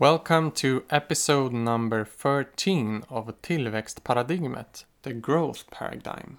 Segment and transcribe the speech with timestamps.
[0.00, 6.38] Welcome to episode number 13 of Tillväxtparadigmet, the growth paradigm.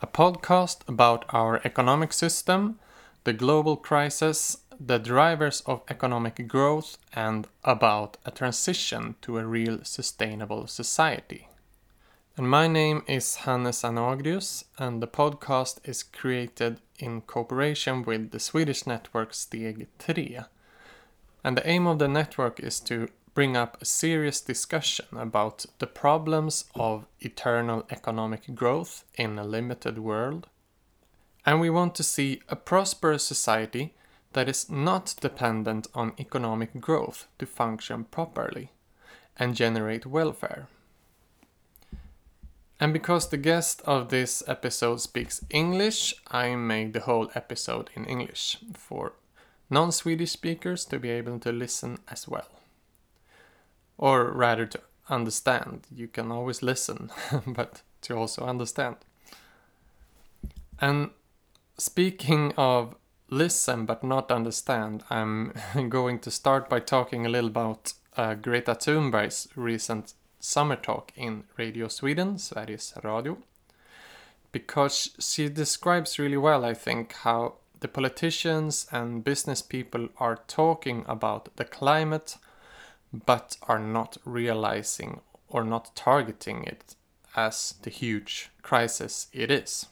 [0.00, 2.80] A podcast about our economic system,
[3.22, 9.84] the global crisis, the drivers of economic growth, and about a transition to a real
[9.84, 11.46] sustainable society.
[12.36, 18.40] And my name is Hannes Anagrius, and the podcast is created in cooperation with the
[18.40, 20.40] Swedish network Steg 3
[21.44, 25.86] and the aim of the network is to bring up a serious discussion about the
[25.86, 30.46] problems of eternal economic growth in a limited world.
[31.46, 33.94] And we want to see a prosperous society
[34.34, 38.70] that is not dependent on economic growth to function properly
[39.36, 40.68] and generate welfare.
[42.78, 48.04] And because the guest of this episode speaks English, I made the whole episode in
[48.04, 49.12] English for
[49.72, 52.48] non Swedish speakers to be able to listen as well.
[53.96, 55.86] Or rather, to understand.
[55.90, 57.10] You can always listen,
[57.46, 58.96] but to also understand.
[60.78, 61.10] And
[61.78, 62.94] speaking of
[63.30, 65.54] listen but not understand, I'm
[65.88, 71.44] going to start by talking a little about uh, Greta Thunberg's recent summer talk in
[71.56, 73.38] Radio Sweden, Sveriges Radio,
[74.50, 81.04] because she describes really well, I think, how the politicians and business people are talking
[81.08, 82.36] about the climate
[83.26, 86.94] but are not realizing or not targeting it
[87.36, 89.86] as the huge crisis it is.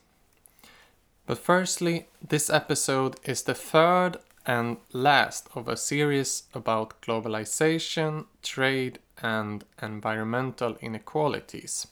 [1.26, 9.00] But firstly, this episode is the third and last of a series about globalization, trade,
[9.20, 11.88] and environmental inequalities.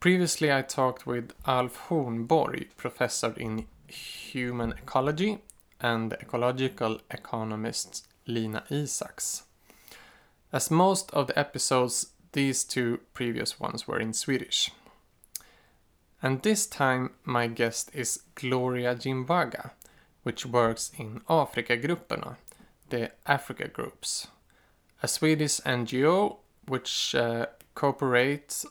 [0.00, 5.38] Previously, I talked with Alf Hornborg, professor in human ecology
[5.80, 9.42] and ecological economist Lina Isaks.
[10.52, 14.70] As most of the episodes, these two previous ones were in Swedish.
[16.22, 19.70] And this time my guest is Gloria Jimvaga,
[20.22, 22.36] which works in Afrikagrupperna,
[22.88, 24.28] the Africa groups,
[25.02, 28.66] a Swedish NGO which uh, cooperates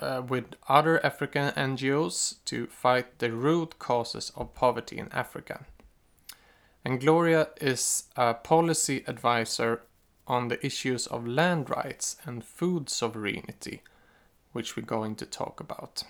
[0.00, 5.66] uh, with other African NGOs to fight the root causes of poverty in Africa.
[6.84, 9.82] And Gloria is a policy advisor
[10.26, 13.82] on the issues of land rights and food sovereignty,
[14.52, 16.04] which we're going to talk about.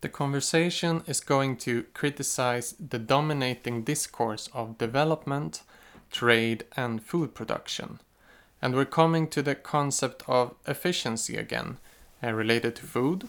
[0.00, 5.62] The conversation is going to criticize the dominating discourse of development,
[6.10, 8.00] trade, and food production.
[8.62, 11.78] And we're coming to the concept of efficiency again,
[12.28, 13.28] related to food.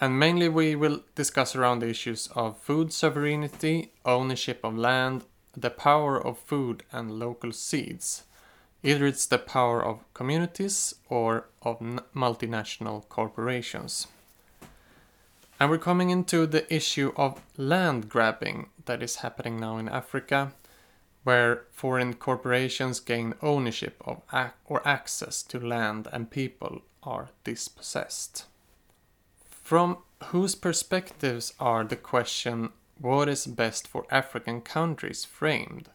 [0.00, 5.24] And mainly we will discuss around the issues of food sovereignty, ownership of land,
[5.56, 8.24] the power of food and local seeds.
[8.82, 11.78] Either it's the power of communities or of
[12.14, 14.08] multinational corporations.
[15.60, 20.52] And we're coming into the issue of land grabbing that is happening now in Africa,
[21.22, 28.46] where foreign corporations gain ownership of ac- or access to land and people are dispossessed.
[29.48, 35.88] From whose perspectives are the question what is best for African countries framed?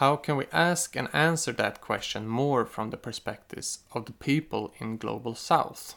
[0.00, 4.72] How can we ask and answer that question more from the perspectives of the people
[4.78, 5.94] in Global South?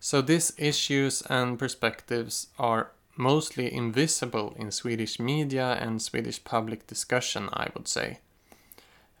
[0.00, 7.48] So these issues and perspectives are mostly invisible in Swedish media and Swedish public discussion,
[7.52, 8.18] I would say.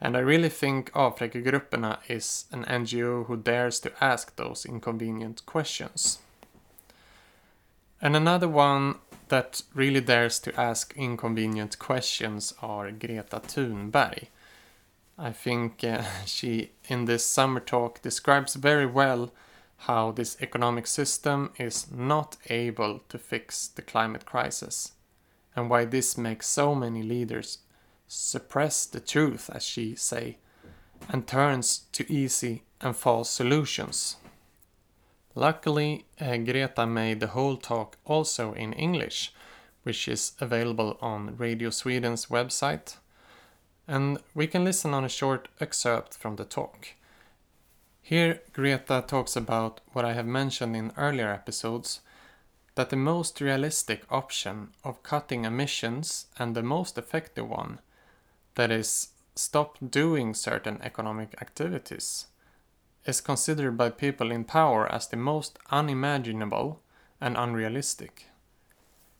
[0.00, 6.18] And I really think Afrikagrupperna is an NGO who dares to ask those inconvenient questions.
[8.02, 8.96] And another one
[9.28, 14.26] that really dares to ask inconvenient questions are Greta Thunberg.
[15.18, 19.32] I think uh, she, in this summer talk, describes very well
[19.76, 24.92] how this economic system is not able to fix the climate crisis
[25.56, 27.58] and why this makes so many leaders
[28.06, 30.38] suppress the truth, as she say,
[31.08, 34.16] and turns to easy and false solutions.
[35.34, 39.32] Luckily, uh, Greta made the whole talk also in English,
[39.82, 42.96] which is available on Radio Sweden's website.
[43.88, 46.88] And we can listen on a short excerpt from the talk.
[48.00, 52.00] Here, Greta talks about what I have mentioned in earlier episodes
[52.76, 57.80] that the most realistic option of cutting emissions and the most effective one
[58.54, 62.26] that is, stop doing certain economic activities,
[63.04, 66.80] is considered by people in power as the most unimaginable
[67.20, 68.26] and unrealistic.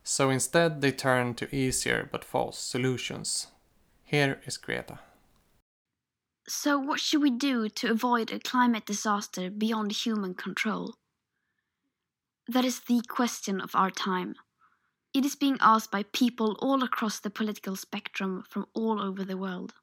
[0.03, 3.49] So instead, they turn to easier but false solutions.
[4.05, 4.99] Here is Greta.
[6.47, 10.95] So, what should we do to avoid a climate disaster beyond human control?
[12.47, 14.35] That is the question of our time.
[15.15, 19.37] It is being asked by people all across the political spectrum from all over the
[19.37, 19.75] world.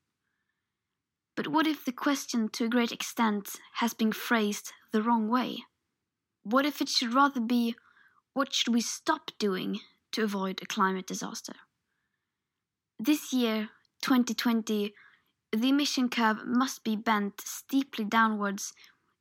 [1.37, 5.63] But what if the question, to a great extent, has been phrased the wrong way?
[6.43, 7.75] What if it should rather be,
[8.33, 9.79] what should we stop doing
[10.11, 11.53] to avoid a climate disaster?
[12.99, 13.69] This year,
[14.01, 14.93] 2020,
[15.53, 18.73] the emission curve must be bent steeply downwards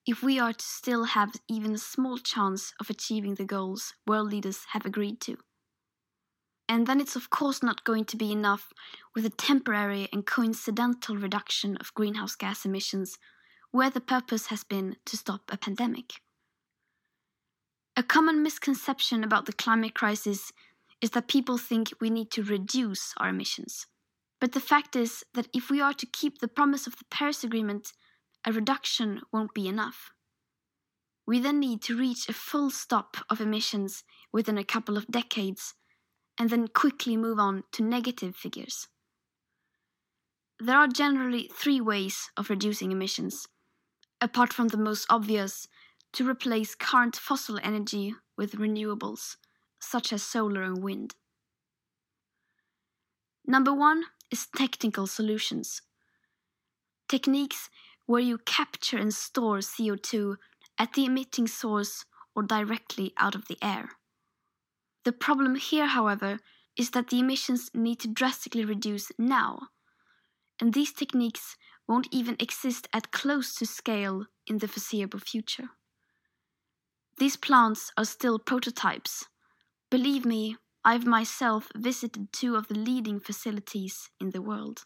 [0.05, 4.33] if we are to still have even a small chance of achieving the goals world
[4.33, 5.37] leaders have agreed to.
[6.71, 8.73] And then it's of course not going to be enough
[9.13, 13.19] with a temporary and coincidental reduction of greenhouse gas emissions
[13.73, 16.21] where the purpose has been to stop a pandemic.
[17.97, 20.53] A common misconception about the climate crisis
[21.01, 23.89] is that people think we need to reduce our emissions.
[24.41, 27.43] But the fact is that if we are to keep the promise of the Paris
[27.43, 27.93] Agreement,
[28.47, 30.13] a reduction won't be enough.
[31.27, 35.75] We then need to reach a full stop of emissions within a couple of decades
[36.41, 38.89] and then quickly move on to negative figures.
[40.59, 43.47] There are generally three ways of reducing emissions,
[44.23, 45.69] apart from the most obvious,
[46.15, 49.37] to replace current fossil energy with renewables,
[49.81, 51.15] such as solar and wind.
[53.47, 55.83] Number one is technical solutions.
[57.07, 57.69] Techniques
[58.07, 60.37] where you capture and store CO2
[60.79, 63.91] at the emitting source or directly out of the air.
[65.05, 66.41] The problem here, however,
[66.77, 69.69] is that the emissions need to drastically reduce now,
[70.61, 71.57] and these techniques
[71.89, 75.71] won't even exist at close to scale in the foreseeable future.
[77.19, 79.27] These plants are still prototypes.
[79.91, 84.85] Believe me, I've myself visited two of the leading facilities in the world.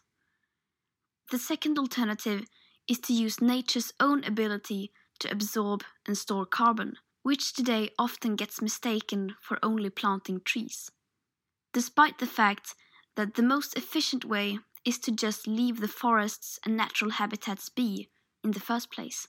[1.31, 2.45] The second alternative
[2.89, 6.95] is to use nature's own ability to absorb and store carbon
[7.25, 10.91] which today often gets mistaken for only planting trees.
[11.73, 12.75] Despite the fact
[13.15, 18.09] that the most efficient way is to just leave the forests and natural habitats be
[18.43, 19.27] in the first place.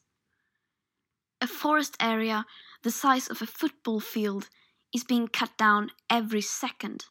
[1.40, 2.44] A forest area
[2.82, 4.50] the size of a football field
[4.94, 7.06] is being cut down every second,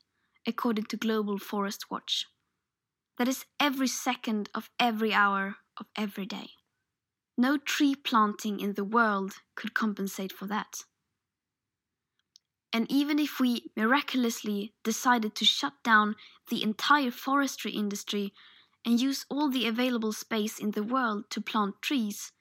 [0.46, 2.28] according to Global Forest Watch.
[3.18, 6.52] That is every second of every hour of every day.
[7.38, 10.86] No tree planting in the world could compensate for that.
[12.72, 16.16] And even if we miraculously decided to shut down
[16.50, 18.34] the entire forestry industry
[18.86, 22.32] and use all the available space in the world to plant trees,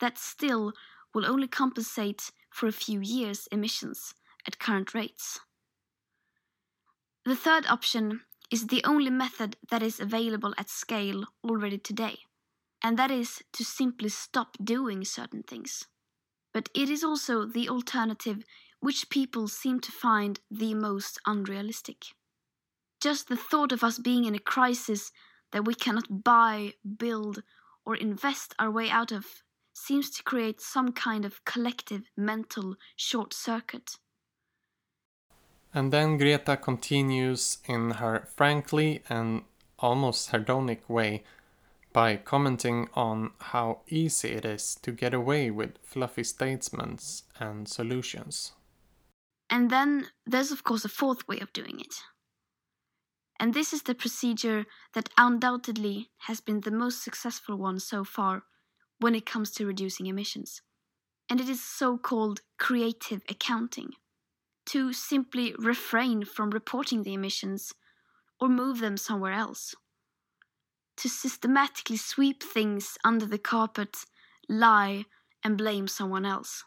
[0.00, 0.72] that still
[1.12, 4.14] will only compensate for a few years' emissions
[4.46, 5.40] at current rates.
[7.24, 12.18] The third option is the only method that is available at scale already today
[12.84, 15.86] and that is to simply stop doing certain things.
[16.52, 18.44] But it is also the alternative
[18.80, 22.04] which people seem to find the most unrealistic.
[23.00, 25.10] Just the thought of us being in a crisis
[25.52, 27.42] that we cannot buy, build,
[27.86, 29.42] or invest our way out of
[29.72, 33.96] seems to create some kind of collective mental short circuit.
[35.72, 39.42] And then Greta continues in her frankly and
[39.78, 41.24] almost sardonic way
[41.94, 48.52] by commenting on how easy it is to get away with fluffy statements and solutions.
[49.48, 51.94] And then there's, of course, a fourth way of doing it.
[53.38, 58.42] And this is the procedure that undoubtedly has been the most successful one so far
[58.98, 60.62] when it comes to reducing emissions.
[61.30, 63.90] And it is so called creative accounting
[64.66, 67.72] to simply refrain from reporting the emissions
[68.40, 69.76] or move them somewhere else
[70.96, 73.96] to systematically sweep things under the carpet,
[74.48, 75.04] lie,
[75.42, 76.64] and blame someone else.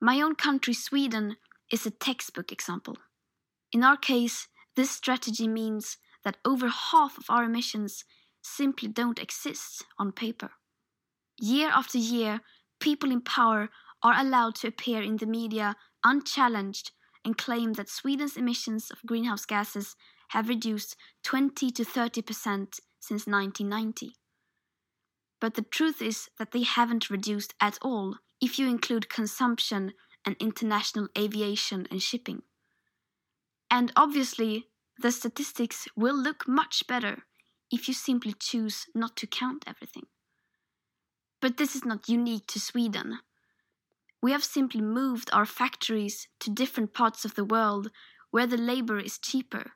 [0.00, 1.36] My own country, Sweden,
[1.70, 2.96] is a textbook example.
[3.70, 8.04] In our case, this strategy means that over half of our emissions
[8.42, 10.50] simply don't exist on paper.
[11.40, 12.40] Year after year,
[12.80, 13.70] people in power
[14.02, 16.90] are allowed to appear in the media unchallenged
[17.24, 19.94] and claim that Sweden's emissions of greenhouse gases
[20.28, 24.14] have reduced 20 to 30 percent since 1990.
[25.40, 29.92] But the truth is that they haven't reduced at all if you include consumption
[30.24, 32.42] and international aviation and shipping.
[33.68, 34.68] And obviously,
[34.98, 37.24] the statistics will look much better
[37.72, 40.06] if you simply choose not to count everything.
[41.40, 43.18] But this is not unique to Sweden.
[44.22, 47.90] We have simply moved our factories to different parts of the world
[48.30, 49.72] where the labor is cheaper,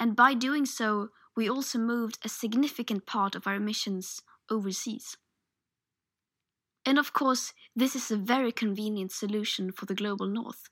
[0.00, 5.16] and by doing so, we also moved a significant part of our emissions overseas.
[6.86, 10.70] And of course, this is a very convenient solution for the global north.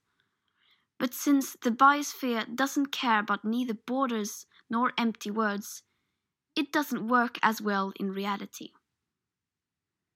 [0.98, 5.82] But since the biosphere doesn't care about neither borders nor empty words,
[6.56, 8.70] it doesn't work as well in reality.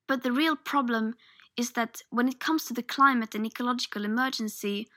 [0.06, 1.16] But the real problem
[1.56, 4.88] is that when it comes to the climate and ecological emergency,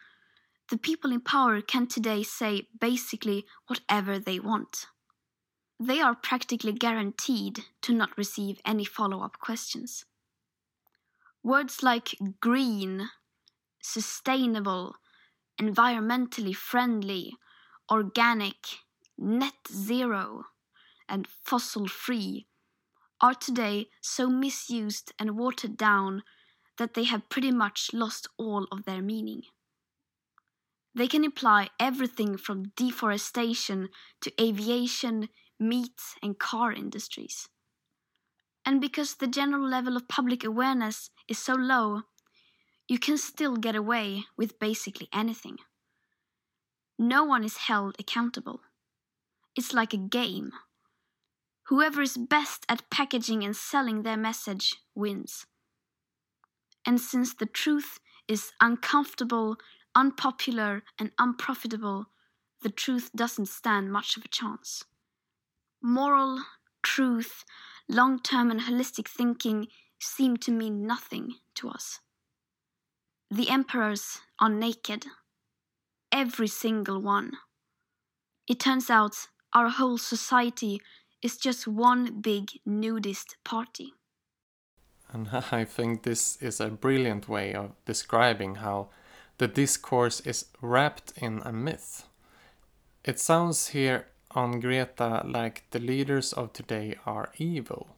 [0.70, 4.86] the people in power can today say basically whatever they want.
[5.84, 10.06] They are practically guaranteed to not receive any follow up questions.
[11.42, 13.10] Words like green,
[13.82, 14.98] sustainable,
[15.60, 17.34] environmentally friendly,
[17.92, 18.58] organic,
[19.18, 20.44] net zero,
[21.10, 22.46] and fossil free
[23.20, 26.22] are today so misused and watered down
[26.78, 29.42] that they have pretty much lost all of their meaning.
[30.94, 33.90] They can imply everything from deforestation
[34.22, 35.30] to aviation,
[35.62, 37.48] meat, and car industries.
[38.66, 42.02] And because the general level of public awareness is so low,
[42.88, 45.58] you can still get away with basically anything.
[47.00, 48.62] No one is held accountable.
[49.56, 50.52] It's like a game.
[51.68, 55.46] Whoever is best at packaging and selling their message wins.
[56.86, 59.58] And since the truth is uncomfortable,
[59.96, 62.08] unpopular, and unprofitable,
[62.62, 64.84] the truth doesn't stand much of a chance.
[65.82, 66.44] Moral,
[66.84, 67.44] truth,
[67.88, 69.68] long term, and holistic thinking
[70.00, 72.00] seem to mean nothing to us.
[73.30, 75.06] The emperors are naked,
[76.12, 77.32] every single one.
[78.48, 80.82] It turns out our whole society
[81.22, 83.94] is just one big nudist party.
[85.12, 88.90] And I think this is a brilliant way of describing how
[89.38, 92.06] the discourse is wrapped in a myth.
[93.04, 97.96] It sounds here on Greta like the leaders of today are evil,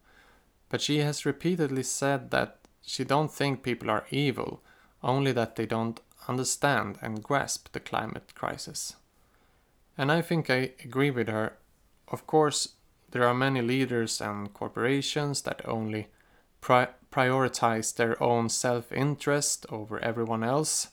[0.70, 4.62] but she has repeatedly said that she don't think people are evil,
[5.02, 8.96] only that they don't understand and grasp the climate crisis.
[9.98, 11.58] And I think I agree with her.
[12.08, 12.70] Of course,
[13.12, 16.08] there are many leaders and corporations that only
[16.62, 20.88] pri- prioritize their own self interest over everyone else.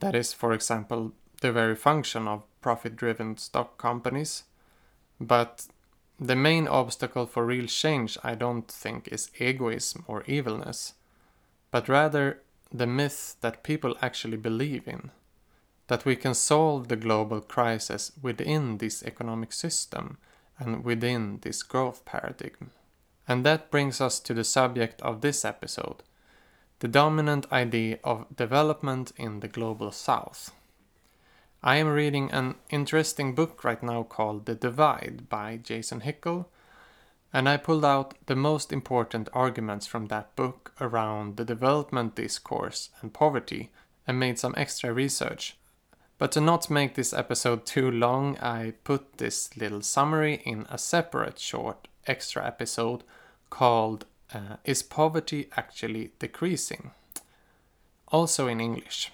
[0.00, 4.44] That is, for example, the very function of profit driven stock companies.
[5.20, 5.66] But
[6.18, 10.94] the main obstacle for real change, I don't think, is egoism or evilness,
[11.70, 15.10] but rather the myth that people actually believe in.
[15.88, 20.18] That we can solve the global crisis within this economic system
[20.58, 22.70] and within this growth paradigm.
[23.28, 26.02] And that brings us to the subject of this episode
[26.80, 30.50] the dominant idea of development in the global south.
[31.66, 36.46] I am reading an interesting book right now called The Divide by Jason Hickel,
[37.32, 42.90] and I pulled out the most important arguments from that book around the development discourse
[43.02, 43.70] and poverty
[44.06, 45.56] and made some extra research.
[46.18, 50.78] But to not make this episode too long, I put this little summary in a
[50.78, 53.02] separate short extra episode
[53.50, 56.92] called uh, Is Poverty Actually Decreasing?
[58.12, 59.10] Also in English.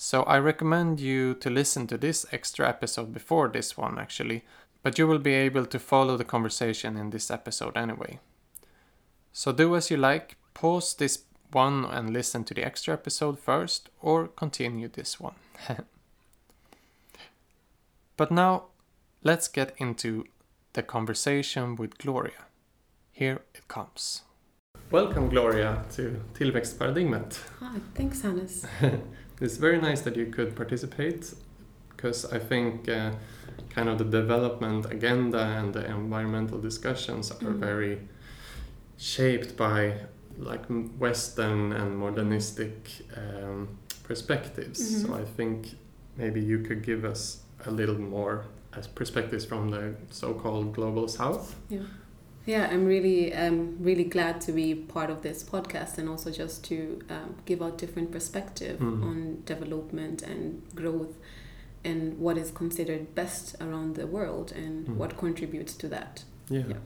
[0.00, 4.44] So I recommend you to listen to this extra episode before this one actually,
[4.84, 8.20] but you will be able to follow the conversation in this episode anyway.
[9.32, 13.88] So do as you like, pause this one and listen to the extra episode first,
[14.00, 15.34] or continue this one.
[18.16, 18.66] but now,
[19.24, 20.26] let's get into
[20.74, 22.46] the conversation with Gloria.
[23.10, 24.22] Here it comes.
[24.90, 27.38] Welcome, Gloria, to Tillväxtparadigmet.
[27.60, 28.64] Hi, thanks, Hannes.
[29.40, 31.34] it's very nice that you could participate
[31.90, 33.10] because I think uh,
[33.68, 37.58] kind of the development agenda and the environmental discussions are Mm.
[37.60, 37.98] very
[38.96, 39.94] shaped by
[40.38, 40.64] like
[40.98, 43.68] Western and modernistic um,
[44.04, 45.02] perspectives.
[45.02, 45.20] So Mhm.
[45.20, 45.66] I think
[46.16, 48.44] maybe you could give us a little more
[48.76, 51.54] as perspectives from the so-called global south.
[51.68, 51.82] Yeah.
[52.48, 56.64] Yeah, I'm really, um, really glad to be part of this podcast and also just
[56.70, 59.02] to um, give out different perspective Mhm.
[59.02, 61.14] on development and growth
[61.84, 64.96] and what is considered best around the world and Mhm.
[64.96, 66.24] what contributes to that.
[66.48, 66.64] Yeah.
[66.68, 66.76] Yeah.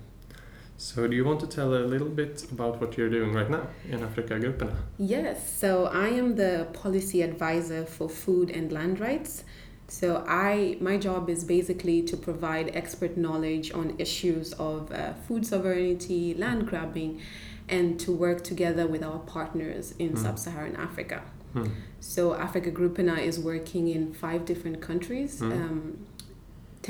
[0.79, 3.69] So do you want to tell a little bit about what you're doing right now
[3.89, 4.75] in Afrikagrupperna?
[4.99, 9.45] Yes, so I am the policy advisor for food and land rights.
[9.93, 15.45] So I my job is basically to provide expert knowledge on issues of uh, food
[15.45, 17.21] sovereignty, land grabbing,
[17.69, 20.23] and to work together with our partners in Mm.
[20.25, 21.19] sub-Saharan Africa.
[21.53, 21.67] Hmm.
[22.01, 25.33] So Afrikagrupperna is working in five different countries.
[25.41, 25.53] Mm.
[25.61, 25.83] Um,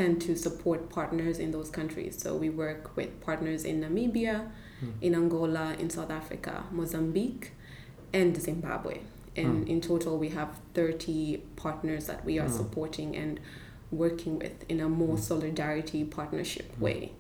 [0.01, 2.15] tend to support partners in those countries.
[2.23, 4.39] So we work with partners in Namibia,
[5.07, 7.47] in Angola, in South Africa, Mozambique,
[8.21, 8.97] and Zimbabwe.
[9.37, 9.69] And Mm.
[9.69, 12.57] in total, we have 30 partners that we are Mm.
[12.57, 13.41] supporting and
[13.91, 15.21] working with in a more Mm.
[15.21, 16.81] solidarity partnership Mm.
[16.81, 17.13] way.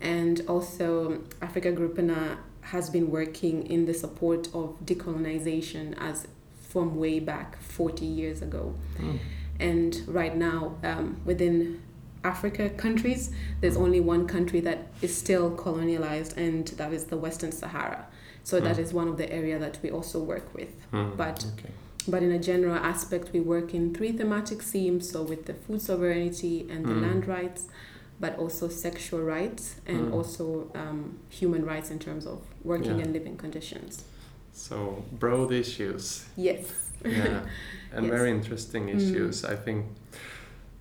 [0.00, 6.26] And also, Afrikagrupperna has been working in the support of decolonization as
[6.68, 8.74] from way back 40 years ago.
[8.98, 9.18] Mm.
[9.60, 11.80] And right now, um, within
[12.24, 17.52] Africa countries, there's only one country that is still colonialized, and that is the Western
[17.52, 18.06] Sahara.
[18.44, 18.84] So that Mm.
[18.84, 20.68] is one of the area that we also work with.
[20.92, 21.16] Mm.
[21.16, 21.70] But- okay.
[22.06, 25.08] But in a general aspect, we work in three thematic themes.
[25.10, 27.02] So with the food sovereignty and the Mm.
[27.02, 27.62] land rights,
[28.20, 30.12] but also sexual rights and Mm.
[30.14, 33.04] also um, human rights in terms of working Yeah.
[33.04, 34.04] and living conditions.
[34.52, 36.64] So broad issues, Yes.
[37.04, 37.40] yeah,
[37.94, 38.14] and Yes.
[38.18, 38.96] very interesting Mm.
[38.96, 39.44] issues.
[39.44, 39.86] I think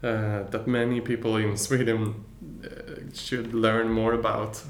[0.03, 2.13] uh, that many people in Sweden
[2.63, 2.69] uh,
[3.13, 4.61] should learn more about.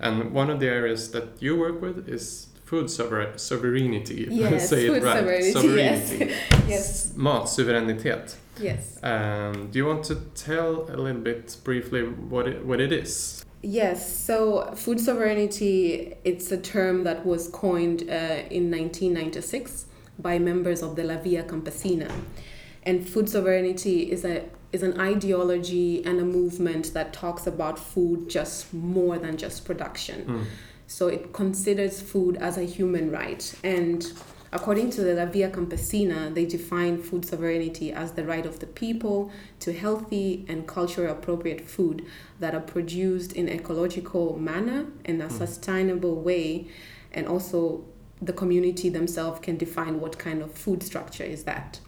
[0.00, 4.26] And one of the areas that you work with is food sover- sovereignty.
[4.30, 5.52] Yes, say food it right.
[5.52, 6.08] sovereignty, yes.
[6.10, 6.34] Sovereignty.
[6.68, 7.12] yes.
[7.16, 8.36] Matsuveränitet.
[8.60, 8.98] Yes.
[9.02, 13.44] Um, do you want to tell a little bit briefly what it, what it is?
[13.62, 19.86] Yes, so food sovereignty, it's a term that was coined uh, in 1996
[20.18, 22.10] by members of the La Via Campesina.
[22.82, 24.44] And food sovereignty is a
[24.74, 30.18] is an ideology and a movement that talks about food just more than just production.
[30.26, 30.44] Mm.
[30.86, 33.42] So it considers food as a human right.
[33.62, 34.04] And
[34.52, 38.66] according to the La Via Campesina, they define food sovereignty as the right of the
[38.66, 42.04] people to healthy and culturally appropriate food
[42.40, 45.38] that are produced in ecological manner in a Mm.
[45.38, 46.66] sustainable way
[47.12, 47.84] and also
[48.20, 51.80] the community themselves can define what kind of food structure is that.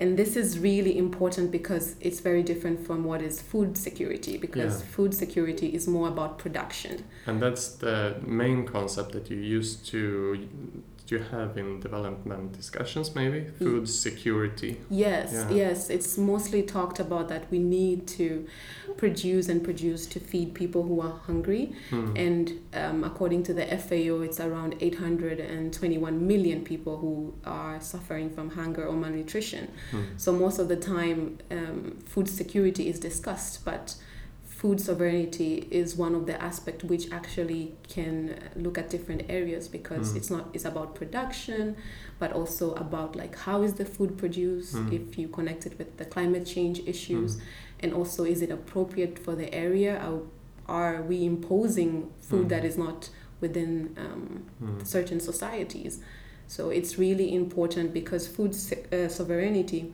[0.00, 4.80] And this is really important because it's very different from what is food security because
[4.80, 4.86] Yeah.
[4.96, 7.04] food security is more about production.
[7.26, 10.38] And that's the main concept that you used to
[11.10, 14.76] you have in development discussions, maybe food security.
[14.90, 15.50] Yes, Yeah.
[15.50, 15.90] yes.
[15.90, 18.46] It's mostly talked about that we need to
[18.96, 21.72] produce and produce to feed people who are hungry.
[21.90, 22.18] Mm.
[22.26, 28.50] And um, according to the FAO, it's around 821 million people who are suffering from
[28.50, 29.70] hunger or malnutrition.
[29.92, 30.04] Mm.
[30.16, 33.94] So most of the time, um, food security is discussed, but
[34.60, 38.14] food sovereignty is one of the aspects which actually can
[38.64, 40.16] look at different areas because Mm.
[40.18, 41.76] it's not it's about production
[42.18, 44.92] but also about like how is the food produced Mm.
[44.98, 47.40] if you connect it with the climate change issues Mm.
[47.82, 50.20] and also is it appropriate for the area are,
[50.80, 51.92] are we imposing
[52.28, 52.52] food Mm.
[52.54, 53.00] that is not
[53.44, 53.70] within
[54.04, 54.84] um, Mm.
[54.96, 56.00] certain societies.
[56.48, 58.52] So it's really important because food
[58.92, 59.92] uh, sovereignty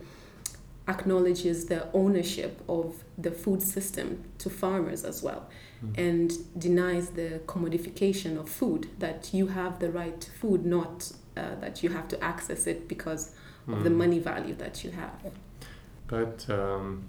[0.88, 5.42] acknowledges the ownership of the food system to farmers as well
[5.82, 5.98] Mm.
[5.98, 11.54] and denies the commodification of food that you have the right to food not uh,
[11.60, 13.32] that you have to access it because
[13.66, 13.96] of the Mm.
[13.96, 15.32] money value that you have
[16.06, 17.04] But um,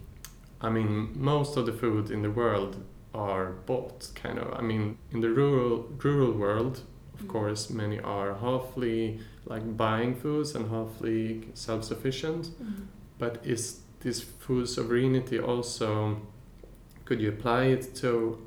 [0.61, 2.77] I mean, most of the food in the world
[3.13, 4.47] are bought, kind of.
[4.59, 6.75] I mean, in the rural rural world,
[7.13, 7.27] of Mm.
[7.29, 12.49] course, many are halfly like buying foods and halfly self-sufficient.
[13.17, 16.21] But is this food sovereignty also?
[17.05, 18.39] Could you apply it to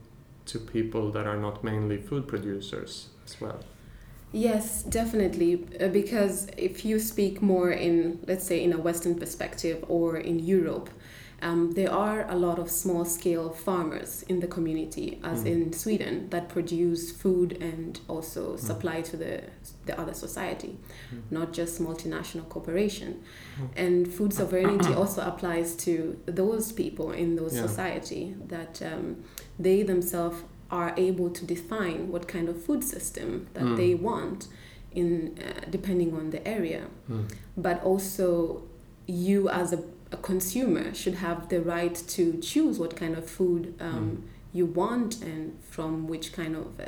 [0.47, 3.61] to people that are not mainly food producers as well?
[4.33, 5.67] Yes, definitely.
[5.81, 10.39] Uh, because if you speak more in, let's say, in a Western perspective or in
[10.39, 10.91] Europe,
[11.43, 15.47] um, there are a lot of small scale farmers in the community, as Mm.
[15.47, 18.59] in Sweden, that produce food and also Mm.
[18.59, 19.43] supply to the,
[19.87, 20.77] the other society,
[21.13, 21.23] Mm.
[21.31, 23.21] not just multinational corporation.
[23.61, 23.69] Mm.
[23.87, 27.67] And food sovereignty also applies to those people in those Yeah.
[27.67, 29.17] society that um,
[29.59, 33.77] they themselves are able to define what kind of food system that Mm.
[33.77, 34.49] they want
[34.93, 37.25] in uh, depending on the area Mm.
[37.57, 38.63] but also
[39.07, 39.79] you as a,
[40.13, 44.23] a consumer should have the right to choose what kind of food um, Mm.
[44.59, 46.85] you want and from which kind of uh,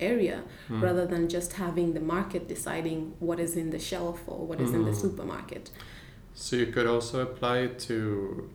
[0.00, 0.82] area Mm.
[0.82, 4.72] rather than just having the market deciding what is in the shelf or what is
[4.72, 5.00] in the Mm.
[5.04, 5.70] supermarket
[6.36, 7.96] So you could also apply it to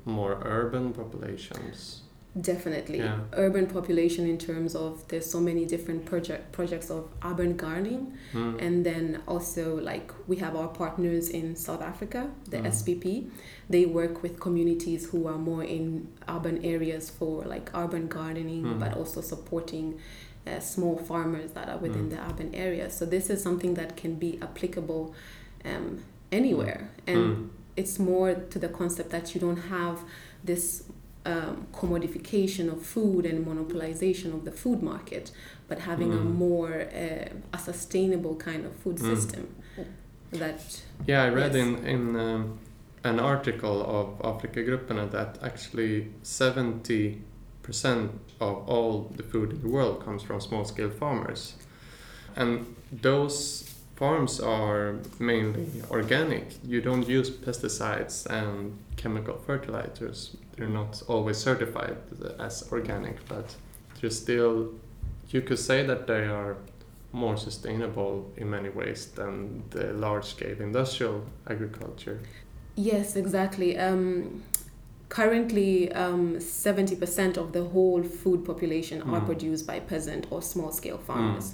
[0.05, 2.01] more urban populations.
[2.39, 3.19] Definitely Yeah.
[3.33, 8.61] urban population in terms of there's so many different project projects of urban gardening Mm.
[8.61, 12.65] and then also like we have our partners in South Africa, the Mm.
[12.67, 13.27] SPP.
[13.69, 18.79] They work with communities who are more in urban areas for like urban gardening, Mm.
[18.79, 19.95] but also supporting
[20.47, 22.11] uh, small farmers that are within Mm.
[22.11, 22.89] the urban area.
[22.89, 25.13] So this is something that can be applicable
[25.65, 25.99] um,
[26.31, 27.49] anywhere, and Mm.
[27.75, 29.97] it's more to the concept that you don't have
[30.43, 30.83] this
[31.25, 35.31] um, commodification of food and monopolization of the food market,
[35.67, 36.35] but having a Mm.
[36.37, 39.15] more uh, a sustainable kind of food Mm.
[39.15, 39.47] system.
[40.31, 41.65] That Yeah, I read Yes.
[41.67, 42.59] in in um,
[43.03, 47.21] an article of Afrikagrupperna that actually seventy
[47.63, 51.55] percent of all the food in the world comes from small scale farmers,
[52.35, 52.65] and
[53.01, 53.68] those
[53.99, 56.45] farms are mainly organic.
[56.63, 60.37] You don't use pesticides and chemical fertilizers.
[60.55, 61.97] They're not always certified
[62.39, 63.55] as organic, but
[63.99, 64.69] they're still.
[65.29, 66.55] You could say that they are
[67.11, 72.19] more sustainable in many ways than the large scale industrial agriculture.
[72.75, 73.77] Yes, exactly.
[73.77, 74.43] Um,
[75.09, 79.25] currently, um, 70% of the whole food population are Mm.
[79.25, 81.53] produced by peasant or small scale farmers.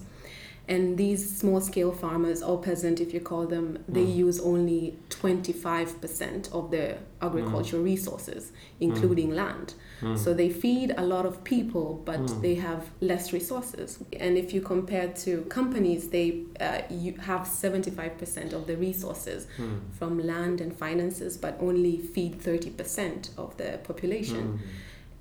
[0.67, 4.15] And these small scale farmers, or peasant if you call them, they Mm.
[4.15, 9.75] use only 25% of the agricultural resources, including land.
[10.01, 10.17] Mm.
[10.17, 12.41] So they feed a lot of people, but Mm.
[12.41, 13.99] they have less resources.
[14.19, 19.79] And if you compare to companies, they uh, you have 75% of the resources Mm.
[19.91, 24.43] from land and finances, but only feed 30% of the population.
[24.53, 24.59] Mm.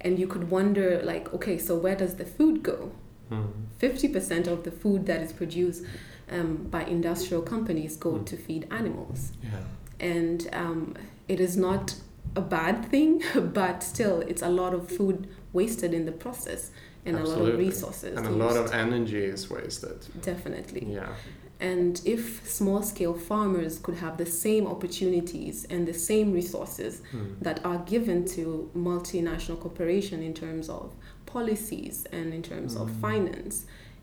[0.00, 2.90] And you could wonder, like, okay, so where does the food go?
[3.34, 3.46] Mm.
[3.80, 5.82] 50% of the food that is produced
[6.30, 8.26] um, by industrial companies go Mm.
[8.26, 9.32] to feed animals.
[9.42, 9.60] Yeah.
[10.00, 10.94] And um,
[11.28, 11.94] it is not
[12.36, 13.22] a bad thing,
[13.60, 16.70] but still, it's a lot of food wasted in the process
[17.06, 18.16] and a lot of resources.
[18.16, 19.98] And a lot of energy is wasted.
[20.22, 20.86] Definitely.
[20.90, 21.12] Yeah.
[21.60, 27.38] And if small scale farmers could have the same opportunities and the same resources Mm.
[27.46, 30.92] that are given to multinational corporation in terms of
[31.38, 33.00] policies and in terms of Mm.
[33.06, 33.56] finance,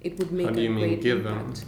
[0.08, 1.28] it would make How do a mean great given?
[1.28, 1.66] impact.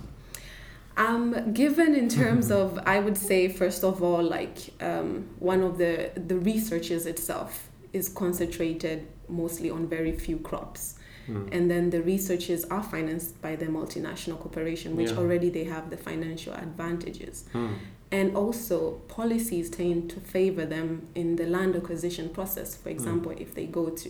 [0.96, 4.58] Um, given in terms of, I would say, first of all, like
[4.90, 5.94] um, one of the
[6.30, 7.52] the researches itself
[8.00, 9.00] is concentrated
[9.42, 10.84] mostly on very few crops
[11.30, 11.48] Mm.
[11.56, 15.22] and then the researches are financed by the multinational corporation which Yeah.
[15.22, 17.70] already they have the financial advantages Mm.
[18.18, 18.78] And also
[19.20, 23.86] policies tend to favor them in the land acquisition process for example if they go
[23.90, 24.10] to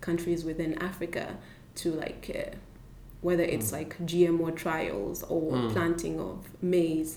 [0.00, 1.24] countries within africa
[1.80, 2.50] to like uh,
[3.26, 3.78] whether it's Mm.
[3.78, 5.72] like gmo trials or Mm.
[5.74, 6.38] planting of
[6.72, 7.12] maize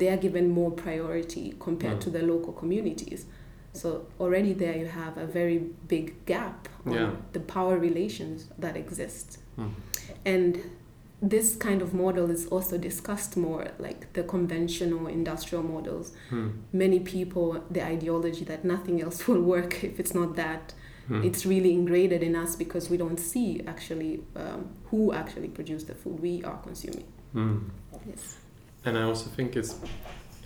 [0.00, 2.04] they are given more priority compared Mm.
[2.04, 3.20] to the local communities
[3.80, 3.88] so
[4.20, 5.58] already there you have a very
[5.94, 7.10] big gap on Yeah.
[7.36, 9.70] the power relations that exist Mm.
[10.34, 10.52] and
[11.22, 16.50] this kind of model is also discussed more like the conventional industrial models Mm.
[16.72, 20.74] many people the ideology that nothing else will work if it's not that
[21.08, 21.24] Mm.
[21.24, 25.94] it's really ingrained in us because we don't see actually um, who actually produced the
[25.94, 27.60] food we are consuming Mm.
[28.06, 28.36] yes
[28.84, 29.74] And I also think it's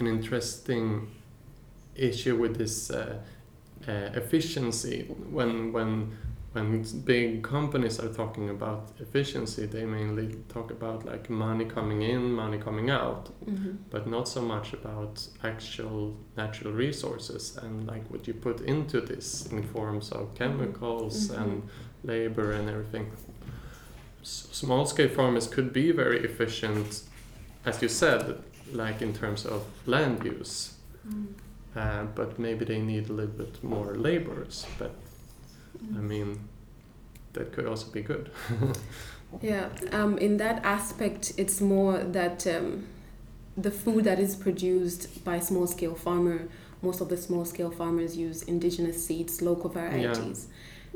[0.00, 1.08] an interesting
[1.94, 2.98] issue with this uh,
[3.88, 4.96] uh, efficiency.
[5.36, 5.90] When when
[6.56, 12.32] when big companies are talking about efficiency, they mainly talk about like money coming in,
[12.32, 13.72] money coming out, mm-hmm.
[13.90, 19.46] but not so much about actual natural resources and like what you put into this
[19.52, 21.42] in forms of chemicals Mhm.
[21.42, 21.62] and
[22.04, 23.06] labor and everything.
[24.22, 27.02] S- small scale farmers could be very efficient,
[27.66, 28.22] as you said,
[28.72, 30.72] like in terms of land use,
[31.76, 34.66] uh, but maybe they need a little bit more laborers.
[34.78, 34.92] But
[35.96, 36.40] I mean,
[37.32, 38.30] that could also be good.
[39.42, 42.86] Yeah, um, in that aspect, it's more that um,
[43.56, 46.48] the food that is produced by small scale farmer,
[46.80, 50.46] most of the small scale farmers use indigenous seeds, local varieties,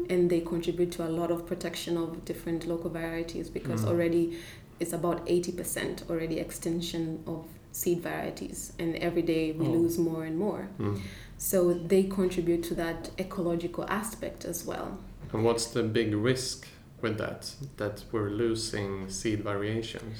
[0.08, 3.88] and they contribute to a lot of protection of different local varieties because Mm.
[3.88, 4.38] already
[4.78, 9.72] it's about 80% already extinction of seed varieties, and every day we Oh.
[9.72, 10.68] lose more and more.
[10.78, 10.98] Mm.
[11.42, 14.98] So they contribute to that ecological aspect as well.
[15.32, 16.68] And what's the big risk
[17.00, 17.54] with that?
[17.78, 20.18] That we're losing seed variations.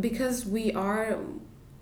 [0.00, 1.16] because we are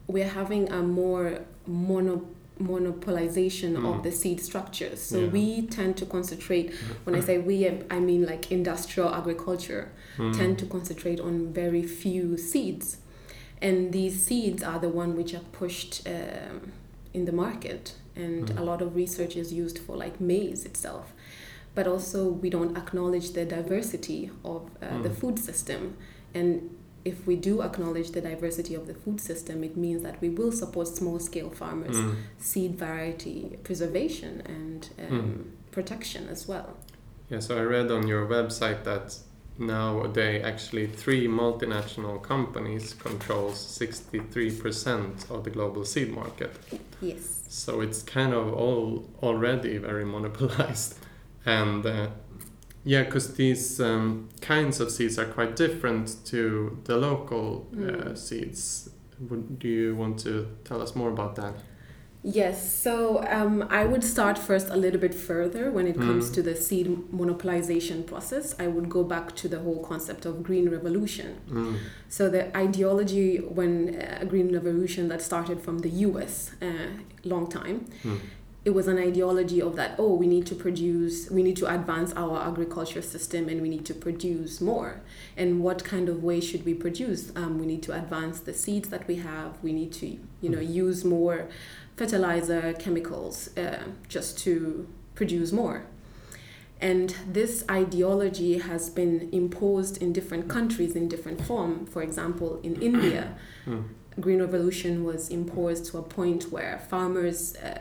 [0.06, 2.16] we're having a more mono
[2.60, 3.86] monopolization Mm.
[3.90, 5.28] of the seed structures so Yeah.
[5.36, 5.44] we
[5.78, 6.72] tend to concentrate
[7.04, 7.56] when i say we
[7.90, 9.84] i mean like industrial agriculture
[10.18, 10.32] Mm.
[10.40, 12.98] tend to concentrate on very few seeds
[13.60, 16.72] and these seeds are the one which are pushed um,
[17.12, 17.82] in the market
[18.16, 18.58] and Mm.
[18.58, 21.12] a lot of research is used for like maize itself
[21.74, 25.16] but also we don't acknowledge the diversity of uh, the Mm.
[25.20, 25.94] food system
[26.34, 26.70] and
[27.04, 30.50] if we do acknowledge the diversity of the food system it means that we will
[30.52, 32.14] support small scale farmers Mm.
[32.38, 35.44] seed variety preservation and um, Mm.
[35.70, 36.68] protection as well
[37.30, 39.18] Yeah, so I read on your website that
[39.58, 46.50] nowadays actually three multinational companies controls 63% of the global seed market.
[47.00, 50.98] yes So it's kind of all already very monopolized.
[51.46, 52.08] and uh,
[52.84, 58.18] yeah, because these um, kinds of seeds are quite different to the local uh, Mm.
[58.18, 58.90] seeds.
[59.30, 61.54] Would, do you want to tell us more about that?
[62.22, 66.34] Yes, so um, I would start first a little bit further when it comes Mm.
[66.34, 68.54] to the seed monopolization process.
[68.58, 71.36] I would go back to the whole concept of green revolution.
[71.48, 71.76] Mm.
[72.08, 76.66] So the ideology when uh, green revolution that started from the US uh,
[77.26, 78.18] long time, Mm.
[78.64, 82.10] it was an ideology of that oh we need to produce we need to advance
[82.22, 84.90] our agriculture system and we need to produce more.
[85.36, 87.22] And what kind of way should we produce?
[87.40, 89.50] Um, we need to advance the seeds that we have.
[89.62, 90.06] We need to
[90.44, 91.38] you know use more
[91.96, 95.78] fertilizer chemicals uh, just to produce more
[96.80, 102.74] and this ideology has been imposed in different countries in different form for example in
[102.90, 103.34] india
[103.66, 103.84] Mm.
[104.20, 107.78] green revolution was imposed to a point where farmers uh,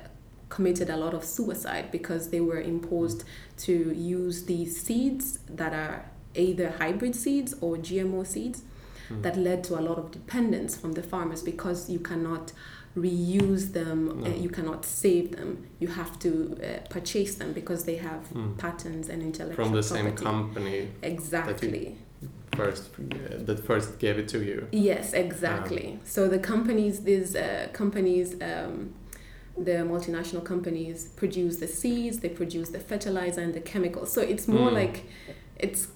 [0.49, 3.23] committed a lot of suicide because they were imposed
[3.57, 8.61] to use these seeds that are either hybrid seeds or GMO seeds
[9.09, 9.21] Mm.
[9.21, 12.51] that led to a lot of dependence from the farmers because you cannot
[12.95, 14.27] reuse them No.
[14.27, 16.29] uh, you cannot save them you have to
[16.63, 18.57] uh, purchase them because they have Mm.
[18.57, 20.23] patents and intellectual From the same property.
[20.23, 21.97] company exactly
[22.55, 24.67] first uh, that first gave it to you.
[24.71, 25.99] Yes, exactly.
[26.05, 28.93] So the companies, these uh, companies, um,
[29.57, 34.13] the multinational companies produce the seeds, they produce the fertilizer and the chemicals.
[34.13, 34.73] So it's more Mm.
[34.81, 35.03] like
[35.59, 35.87] it's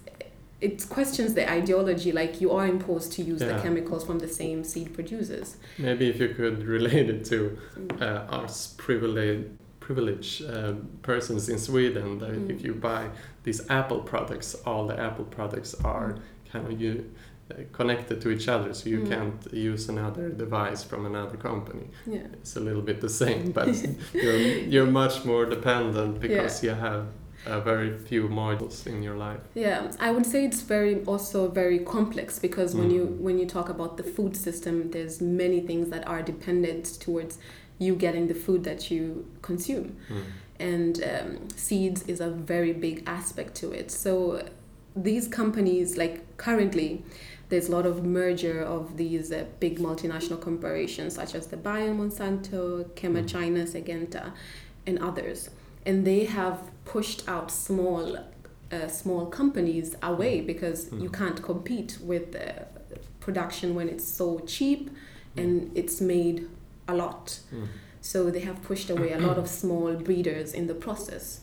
[0.60, 3.52] it questions the ideology like you are imposed to use Yeah.
[3.56, 5.56] the chemicals from the same seed producers.
[5.78, 7.38] Maybe if you could relate it to
[7.76, 8.00] Mm.
[8.02, 9.46] uh, us privileged
[9.80, 12.50] privileged uh, persons in Sweden that Mm.
[12.50, 13.04] if you buy
[13.42, 16.14] these Apple products, all the Apple products are
[16.52, 17.04] kind of you
[17.50, 19.08] uh, connected to each other, so you Mm.
[19.08, 21.86] can't use another device from another company.
[22.06, 22.26] Yeah.
[22.34, 23.68] It's a little bit the same, but
[24.24, 24.38] you're
[24.72, 27.04] you're much more dependent because you have
[27.46, 29.40] uh, very few modules in your life.
[29.54, 32.94] Yeah, I would say it's very also very complex because when Mm.
[32.94, 37.38] you when you talk about the food system, there's many things that are dependent towards
[37.78, 40.22] you getting the food that you consume, Mm.
[40.58, 43.90] and um, seeds is a very big aspect to it.
[43.90, 44.42] So
[44.94, 47.02] these companies, like currently,
[47.48, 51.94] there's a lot of merger of these uh, big multinational corporations such as the Bayer,
[51.94, 53.26] Monsanto, Kema Mm.
[53.28, 54.32] China, Syngenta,
[54.86, 55.48] and others,
[55.86, 56.58] and they have
[56.92, 58.04] pushed out small
[58.72, 61.18] uh, small companies away because you Mm.
[61.20, 62.40] can't compete with uh,
[63.24, 64.82] production when it's so cheap
[65.36, 66.36] and it's made
[66.86, 67.24] a lot.
[67.52, 67.66] Mm.
[68.00, 71.40] So they have pushed away a lot of small breeders in the process,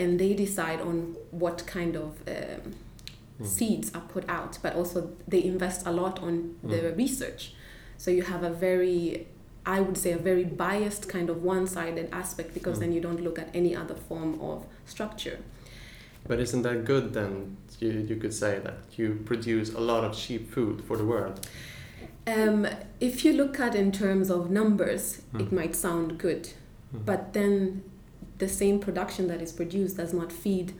[0.00, 0.96] and they decide on
[1.30, 2.72] what kind of um,
[3.40, 3.46] Mm.
[3.46, 4.58] seeds are put out.
[4.62, 4.98] But also
[5.32, 6.34] they invest a lot on
[6.72, 6.96] the Mm.
[6.96, 7.42] research.
[7.98, 9.26] So you have a very
[9.66, 12.80] I would say a very biased kind of one-sided aspect because Mm.
[12.80, 15.38] then you don't look at any other form of structure.
[16.26, 17.56] But isn't that good then?
[17.80, 21.46] You, you could say that you produce a lot of cheap food for the world.
[22.26, 22.66] Um,
[23.00, 25.52] if you look at in terms of numbers, it Mm.
[25.52, 26.48] might sound good,
[26.94, 27.04] Mm.
[27.04, 27.82] but then
[28.38, 30.72] the same production that is produced does not feed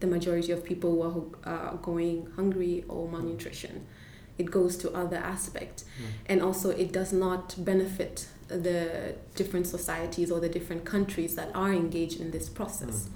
[0.00, 1.02] the majority of people who
[1.44, 3.86] are uh, going hungry or malnutrition.
[4.38, 6.04] It goes to other aspects, Mm.
[6.26, 11.72] and also it does not benefit the different societies or the different countries that are
[11.72, 13.08] engaged in this process.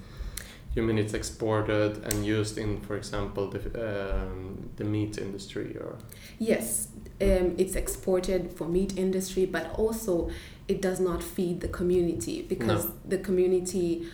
[0.75, 5.97] You mean it's exported and used in, for example, the um, the meat industry, or
[6.39, 6.89] Yes,
[7.21, 10.31] um, it's exported for meat industry, but also
[10.69, 14.07] it does not feed the community because the community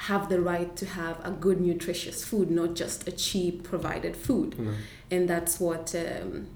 [0.00, 4.58] have the right to have a good nutritious food, not just a cheap provided food.
[4.58, 4.74] no?
[5.10, 6.48] And that's what um,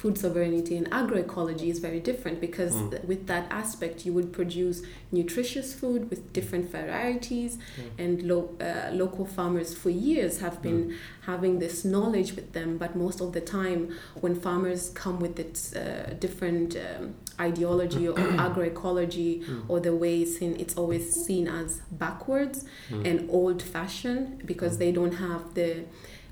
[0.00, 2.90] food sovereignty and agroecology is very different because Mm.
[2.90, 4.78] th- with that aspect you would produce
[5.18, 8.04] nutritious food with different varieties Yeah.
[8.04, 10.82] and lo- uh, local farmers for years have been
[11.30, 13.80] having this knowledge with them but most of the time
[14.22, 17.02] when farmers come with its uh, different um,
[17.50, 18.14] ideology or
[18.46, 19.64] agroecology Mm.
[19.70, 21.68] or the ways in it's always seen as
[22.04, 22.58] backwards
[22.90, 23.04] Mm.
[23.08, 25.70] and old fashioned because they don't have the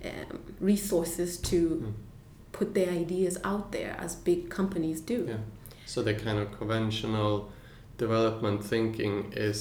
[0.09, 1.93] um, resources to Mm.
[2.59, 5.37] Put their ideas out there as big companies do Yeah.
[5.87, 7.33] So the kind of conventional
[7.99, 9.15] development thinking
[9.49, 9.61] is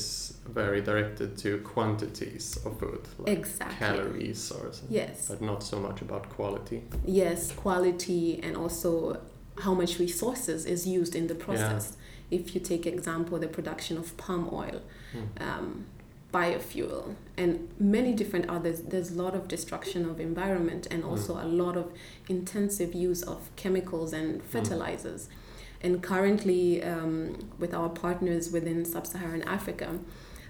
[0.61, 5.79] very directed to quantities of food, like exactly calories or something, yes but not so
[5.87, 6.77] much about quality.
[7.23, 8.91] yes quality and also
[9.65, 11.97] how much resources is used in the process
[12.29, 14.79] if you take example the production of palm oil
[15.15, 15.41] Mm.
[15.47, 15.85] um,
[16.37, 18.77] biofuel and many different others.
[18.91, 21.85] There's a lot of destruction of environment and also a lot of
[22.29, 25.21] intensive use of chemicals and fertilizers.
[25.85, 27.15] And currently um,
[27.61, 29.89] with our partners within sub-saharan africa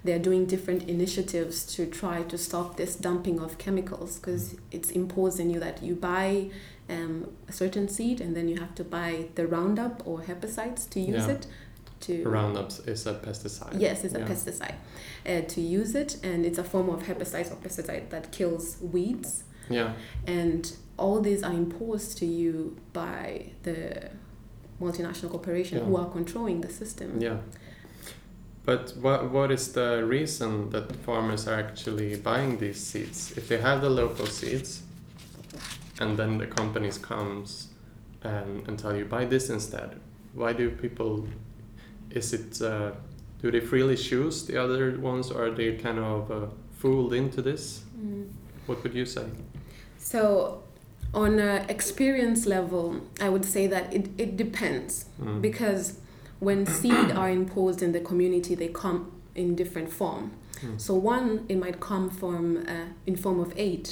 [0.05, 5.37] they're doing different initiatives to try to stop this dumping of chemicals because it's imposed
[5.41, 6.49] on you that you buy
[6.95, 7.15] um,
[7.49, 11.25] a certain seed and then you have to buy the Roundup or herbicides to use
[11.27, 11.33] Yeah.
[11.35, 11.47] it.
[12.01, 13.79] To Roundup is a pesticide.
[13.79, 14.75] Yes, it's a pesticide.
[15.25, 19.43] Uh, to use it, and it's a form of herbicide or pesticide that kills weeds.
[19.69, 19.93] Yeah.
[20.25, 24.11] And all these are imposed to you by the
[24.81, 27.19] multinational corporation who are controlling the system.
[27.19, 27.37] Yeah.
[28.65, 33.37] But what what is the reason that farmers are actually buying these seeds?
[33.37, 34.83] If they have the local seeds,
[35.99, 37.69] and then the companies comes
[38.23, 39.99] and, and tell you buy this instead,
[40.33, 41.27] why do people?
[42.11, 42.91] Is it uh,
[43.41, 47.41] do they freely choose the other ones, or are they kind of uh, fooled into
[47.41, 47.83] this?
[47.99, 48.29] Mm.
[48.65, 49.25] What would you say?
[49.97, 50.63] So,
[51.13, 55.41] on a experience level, I would say that it, it depends Mm.
[55.41, 55.99] because
[56.39, 60.31] when seed are imposed in the community, they come in different form.
[60.61, 60.79] Mm.
[60.79, 63.89] So one, it might come from uh, in form of aid,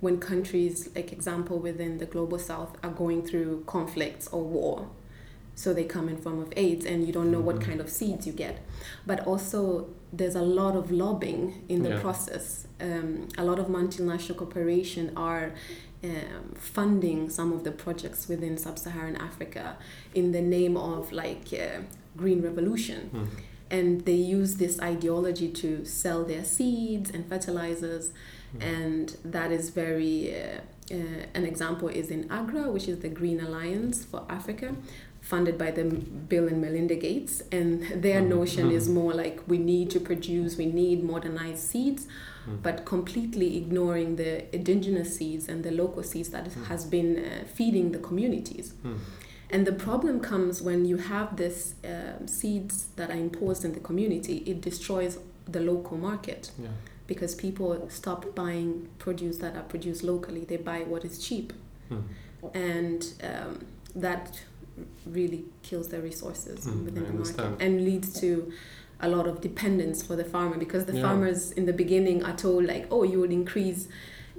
[0.00, 4.88] when countries, like example within the global south, are going through conflicts or war.
[5.54, 7.62] So they come in form of aids, and you don't know what Mhm.
[7.68, 8.58] kind of seeds you get.
[9.06, 12.00] But also, there's a lot of lobbying in the Yeah.
[12.00, 12.66] process.
[12.80, 15.52] Um, a lot of multinational corporations are
[16.02, 19.76] um, funding some of the projects within sub-Saharan Africa
[20.14, 21.82] in the name of like uh,
[22.16, 23.26] green revolution Mm.
[23.70, 28.12] and they use this ideology to sell their seeds and fertilizers
[28.60, 30.60] and that is very uh,
[30.90, 30.96] uh,
[31.34, 34.74] an example is in agra which is the green alliance for africa
[35.30, 35.84] funded by the
[36.32, 37.70] bill and melinda gates and
[38.06, 38.28] their Mhm.
[38.36, 38.94] notion is Mhm.
[39.00, 42.02] more like we need to produce we need modernized seeds
[42.46, 42.58] Mm.
[42.66, 46.64] but completely ignoring the indigenous seeds and the local seeds that Mm.
[46.70, 48.98] has been uh, feeding the communities Mm.
[49.54, 51.58] and the problem comes when you have this
[51.92, 55.18] um, seeds that are imposed in the community, it destroys
[55.54, 56.68] the local market Yeah.
[57.06, 58.70] because people stop buying
[59.04, 60.42] produce that are produced locally.
[60.50, 61.52] They buy what is cheap.
[61.90, 62.02] Mm.
[62.72, 63.52] And um,
[64.06, 64.24] that
[65.06, 68.52] really kills their resources Mm, within I the market and leads to
[69.00, 71.02] a lot of dependence for the farmer because the Yeah.
[71.02, 73.88] farmers in the beginning are told like oh you would increase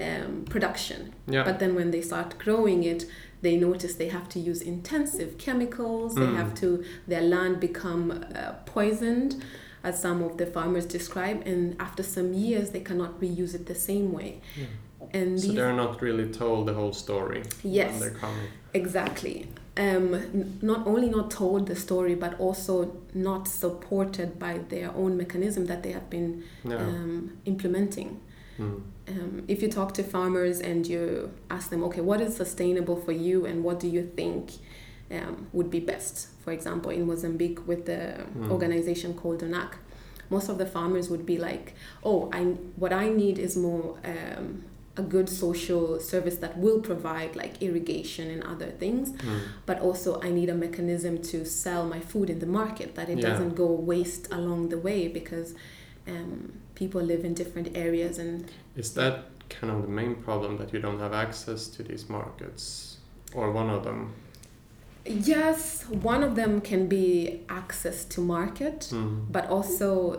[0.01, 1.43] um, production Yeah.
[1.43, 3.05] but then when they start growing it,
[3.41, 6.15] they notice they have to use intensive chemicals.
[6.15, 6.35] They Mm.
[6.41, 9.43] have to their land become uh, poisoned,
[9.83, 13.75] as some of the farmers describe, and after some years they cannot reuse it the
[13.75, 14.41] same way.
[14.59, 14.65] Yeah.
[15.13, 17.91] And So these, they're not really told the whole story Yes.
[17.91, 18.47] when they're coming.
[18.73, 19.47] exactly.
[19.85, 20.05] Um,
[20.61, 22.73] not only not told the story, but also
[23.13, 26.77] not supported by their own mechanism that they have been Yeah.
[26.87, 28.09] um, implementing.
[28.59, 28.81] Mm.
[29.13, 31.01] um, if you talk to farmers and you
[31.49, 34.41] ask them, okay, what is sustainable for you and what do you think
[35.17, 36.27] um, would be best?
[36.43, 38.01] For example, in Mozambique with the
[38.37, 38.51] Mm.
[38.55, 39.71] organization called UNAC,
[40.29, 41.73] most of the farmers would be like,
[42.09, 42.41] oh, I,
[42.83, 44.63] what I need is more um,
[44.97, 49.39] a good social service that will provide like irrigation and other things, Mm.
[49.65, 53.17] but also I need a mechanism to sell my food in the market that it
[53.19, 53.29] Yeah.
[53.29, 55.55] doesn't go waste along the way because
[56.07, 59.15] um, people live in different areas and Is that
[59.49, 62.97] kind of the main problem that you don't have access to these markets,
[63.35, 64.13] or one of them?
[65.05, 69.31] Yes, one of them can be access to market, Mm.
[69.31, 70.17] but also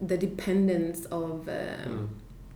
[0.00, 2.08] the dependence of um, Mm.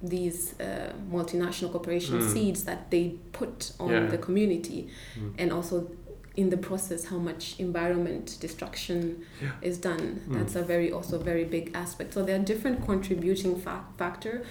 [0.03, 2.33] These uh, multinational corporation Mm.
[2.33, 4.07] seeds that they put on Yeah.
[4.07, 4.89] the community,
[5.19, 5.35] Mm.
[5.39, 5.91] and also
[6.37, 8.99] in the process how much environment destruction
[9.43, 9.51] Yeah.
[9.63, 10.21] is done.
[10.29, 10.35] Mm.
[10.35, 12.15] That's a very also very big aspect.
[12.15, 14.43] So there are different contributing fa- factor.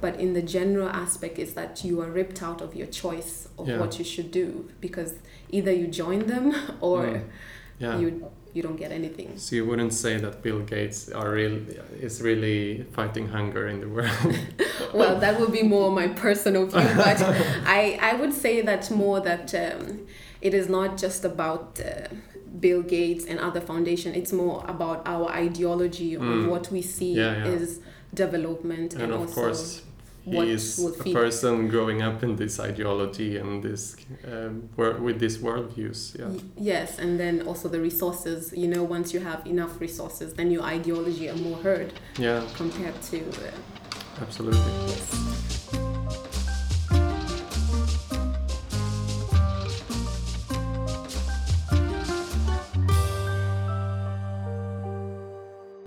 [0.00, 3.66] But in the general aspect is that you are ripped out of your choice of
[3.68, 3.80] Yeah.
[3.80, 5.14] what you should do because
[5.50, 7.22] either you join them or Mm.
[7.78, 7.98] Yeah.
[8.00, 8.08] you
[8.56, 9.28] you don't get anything.
[9.36, 11.56] So you wouldn't say that Bill Gates are real
[12.08, 14.34] is really fighting hunger in the world.
[15.00, 17.18] well, that would be more my personal view, but
[17.80, 20.06] I I would say that more that um,
[20.40, 21.64] it is not just about.
[21.80, 22.08] Uh,
[22.66, 24.14] Bill Gates and other foundation.
[24.14, 26.22] It's more about our ideology Mm.
[26.44, 27.52] of what we see Yeah, yeah.
[27.56, 27.80] is
[28.14, 29.82] development and, and of also course,
[30.26, 33.96] what is will a person growing up in this ideology and this
[34.26, 36.18] um, wor- with these worldviews.
[36.18, 36.30] Yeah.
[36.58, 38.52] Yes, and then also the resources.
[38.52, 42.44] You know, once you have enough resources, then your ideology are more heard Yeah.
[42.56, 43.18] compared to.
[43.20, 43.50] Uh,
[44.20, 44.72] Absolutely.
[44.88, 45.12] yes.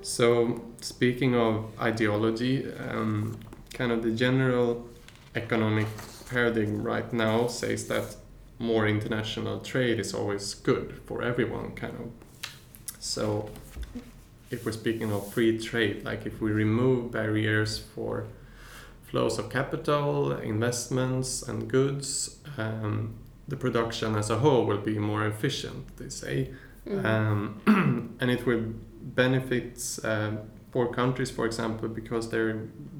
[0.01, 3.37] So, speaking of ideology, um,
[3.79, 4.85] kind of the general
[5.35, 5.87] economic
[6.29, 8.17] paradigm right now says that
[8.59, 12.07] more international trade is always good for everyone, kind of.
[12.99, 13.49] So,
[14.51, 18.25] if we're speaking of free trade, like if we remove barriers for
[19.09, 23.15] flows of capital, investments, and goods, um,
[23.47, 26.49] the production as a whole will be more efficient, they say.
[26.85, 27.05] Mhm.
[27.05, 28.65] Um, and it will
[29.01, 29.73] benefit
[30.03, 30.31] uh,
[30.71, 32.53] poor countries, for example, because they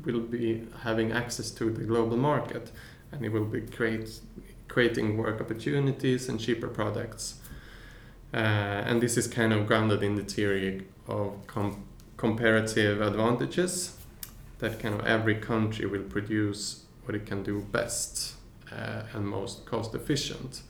[0.06, 2.72] will be having access to the global market
[3.12, 4.20] and it will be create,
[4.68, 7.40] creating work opportunities and cheaper products.
[8.34, 11.84] Uh, and this is kind of grounded in the theory of com-
[12.18, 13.96] comparative advantages
[14.60, 18.36] that kind of every country will produce what it can do best
[18.72, 20.62] uh, and most cost efficient.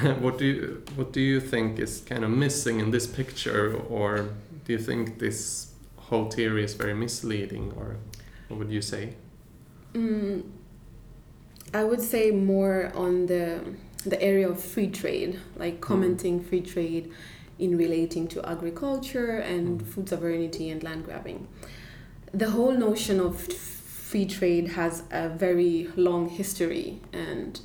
[0.20, 4.30] what do you what do you think is kind of missing in this picture, or
[4.64, 5.71] do you think this
[6.12, 7.96] whole theory is very misleading, or
[8.48, 9.14] what would you say?
[9.94, 10.42] Mm,
[11.72, 13.46] I would say more on the
[14.04, 17.04] the area of free trade, like commenting free trade
[17.58, 19.86] in relating to agriculture and Mm.
[19.90, 21.46] food sovereignty and land grabbing.
[22.42, 23.32] The whole notion of
[24.10, 27.60] free trade has a very long history and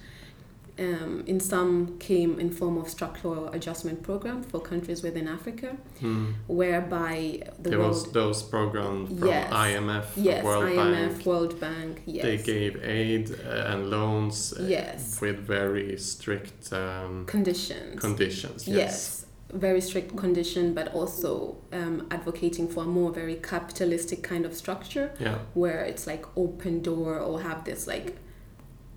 [0.80, 6.32] um, in some came in form of structural adjustment program for countries within Africa, Hmm.
[6.47, 9.51] whereby the There world was those programs from Yes.
[9.51, 11.25] IMF, yes World IMF Bank.
[11.25, 15.19] World Bank yes They gave aid uh, and loans uh, Yes.
[15.21, 18.67] with very strict um, conditions conditions.
[18.67, 19.25] yes.
[19.67, 25.07] very strict condition but also um, advocating for a more very capitalistic kind of structure
[25.19, 25.38] Yeah.
[25.53, 28.07] where it's like open door or have this like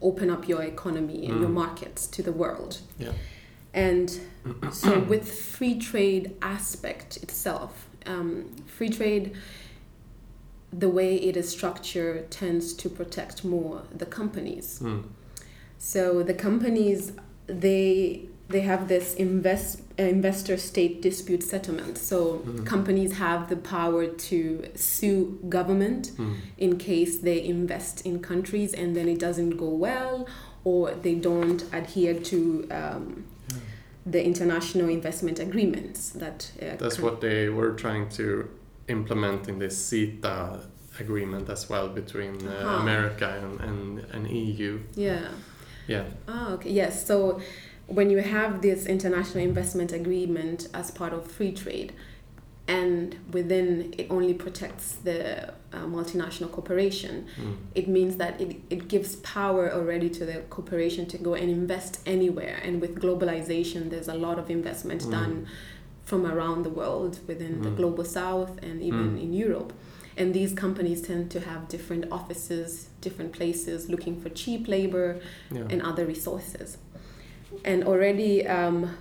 [0.03, 1.55] open up your economy and your Mm.
[1.55, 3.12] markets to the world Yeah.
[3.74, 4.20] and
[4.72, 9.32] so with free trade aspect itself um, free trade
[10.72, 15.05] the way it is structured tends to protect more the companies Mm.
[15.78, 17.12] so the companies
[17.46, 22.64] they they have this invest investor state dispute settlement so Mhm.
[22.66, 24.40] companies have the power to
[24.74, 26.34] sue government Mm.
[26.59, 30.26] in case they invest in countries and then it doesn't go well
[30.64, 32.38] or they don't adhere to
[32.70, 33.57] um, Yeah.
[34.07, 38.48] the international investment agreements that uh, That's con- what they were trying to
[38.88, 40.61] implement in this CETA
[40.98, 42.82] agreement as well between uh, Uh-huh.
[42.82, 44.78] America and, and, and EU.
[44.96, 45.28] yeah
[45.88, 46.05] Yeah.
[46.28, 46.70] Ah, okay.
[46.70, 47.07] Yes.
[47.07, 47.40] So
[47.91, 51.93] when you have this international investment agreement as part of free trade,
[52.68, 57.57] and within it only protects the uh, multinational corporation, Mm.
[57.74, 62.01] it means that it, it gives power already to the corporation to go and invest
[62.07, 62.57] anywhere.
[62.64, 65.11] And with globalization, there's a lot of investment Mm.
[65.11, 65.47] done
[66.05, 67.76] from around the world within the Mm.
[67.76, 69.22] global south and even Mm.
[69.24, 69.72] in Europe.
[70.16, 75.09] And these companies tend to have different offices, different places looking for cheap labor,
[75.51, 75.66] Yeah.
[75.72, 76.78] and other resources.
[77.64, 78.96] And already um,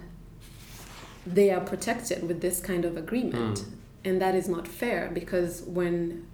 [1.25, 3.59] they are protected with this kind of agreement.
[3.59, 3.65] Mm.
[4.05, 6.25] And that is not fair because when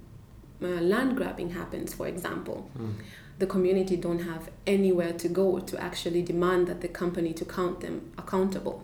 [0.61, 2.93] uh, land grabbing happens, for example, Mm.
[3.39, 7.81] the community don't have anywhere to go to actually demand that the company to count
[7.81, 8.81] them accountable.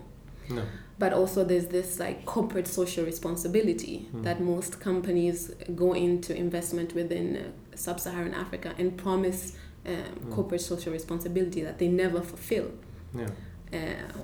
[0.50, 0.62] No.
[0.98, 4.22] But also there's this like corporate social responsibility Mm.
[4.24, 9.56] that most companies go into investment within uh, sub-Saharan Africa and promise
[9.86, 10.30] um, Mm.
[10.34, 12.66] corporate social responsibility that they never fulfill
[13.14, 13.28] Yeah.
[13.72, 14.18] uh,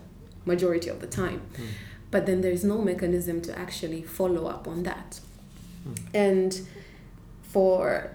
[0.44, 1.42] majority of the time.
[1.54, 1.66] Mm.
[2.10, 5.20] But then there is no mechanism to actually follow up on that.
[5.86, 5.98] Mm.
[6.14, 6.60] And
[7.42, 8.10] for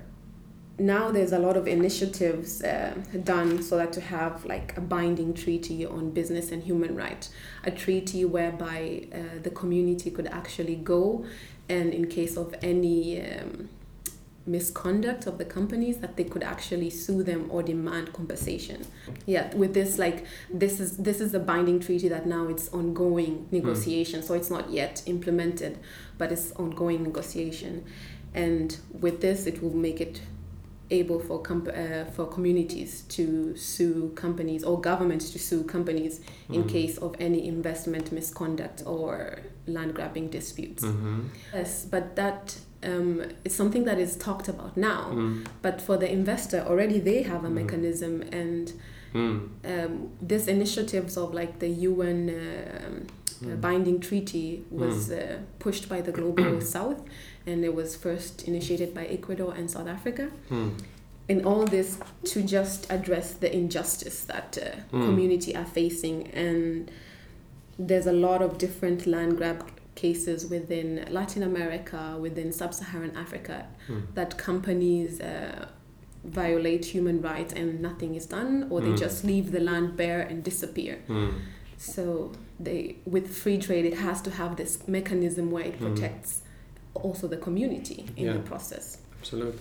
[0.79, 5.33] now, there's a lot of initiatives uh, done so that to have like a binding
[5.33, 7.29] treaty on business and human rights,
[7.63, 11.25] a treaty whereby uh, the community could actually go
[11.69, 13.69] and in case of any um,
[14.45, 18.81] misconduct of the companies that they could actually sue them or demand compensation
[19.25, 23.47] yeah with this like this is this is a binding treaty that now it's ongoing
[23.51, 25.77] negotiation so it's not yet implemented
[26.17, 27.83] but it's ongoing negotiation
[28.33, 30.21] and with this it will make it
[30.91, 36.19] able for comp- uh, for communities to sue companies or governments to sue companies
[36.49, 36.69] in Mm.
[36.69, 41.29] case of any investment misconduct or land grabbing disputes Mhm.
[41.53, 45.45] yes but that um, is something that is talked about now Mm.
[45.61, 47.53] but for the investor already they have a Mm.
[47.61, 48.73] mechanism and
[49.13, 49.49] Mm.
[49.65, 53.61] um, this initiatives of like the UN um, uh, Mm.
[53.61, 57.01] binding treaty was uh, pushed by the global south
[57.45, 60.71] and it was first initiated by Ecuador and South Africa Mm.
[61.29, 61.97] in all this
[62.31, 64.65] to just address the injustice that uh,
[64.95, 65.05] Mm.
[65.07, 66.89] community are facing and
[67.79, 69.63] there's a lot of different land grab
[69.95, 74.01] cases within Latin America within sub-Saharan Africa Mm.
[74.15, 75.67] that companies uh,
[76.23, 78.97] violate human rights and nothing is done or they Mm.
[79.05, 81.33] just leave the land bare and disappear Mm.
[81.77, 85.85] so they with free trade it has to have this mechanism where it Mm.
[85.87, 86.41] protects
[86.93, 88.33] also the community in Yeah.
[88.33, 88.97] the process.
[89.19, 89.59] Absolutely.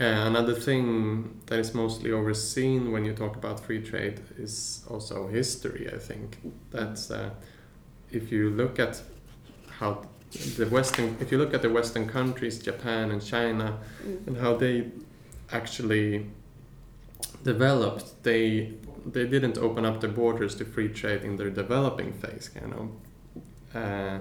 [0.00, 5.28] Uh, another thing that is mostly overseen when you talk about free trade is also
[5.28, 5.86] history.
[5.94, 6.38] I think
[6.70, 7.30] that's uh,
[8.12, 9.02] if you look at
[9.78, 10.02] how
[10.56, 14.26] the Western, if you look at the Western countries, Japan and China, Mm.
[14.26, 14.86] and how they
[15.50, 16.26] actually
[17.44, 18.72] developed, they
[19.12, 22.48] they didn't open up the borders to free trade in their developing phase.
[22.48, 22.88] Kind of.
[23.74, 24.18] Uh,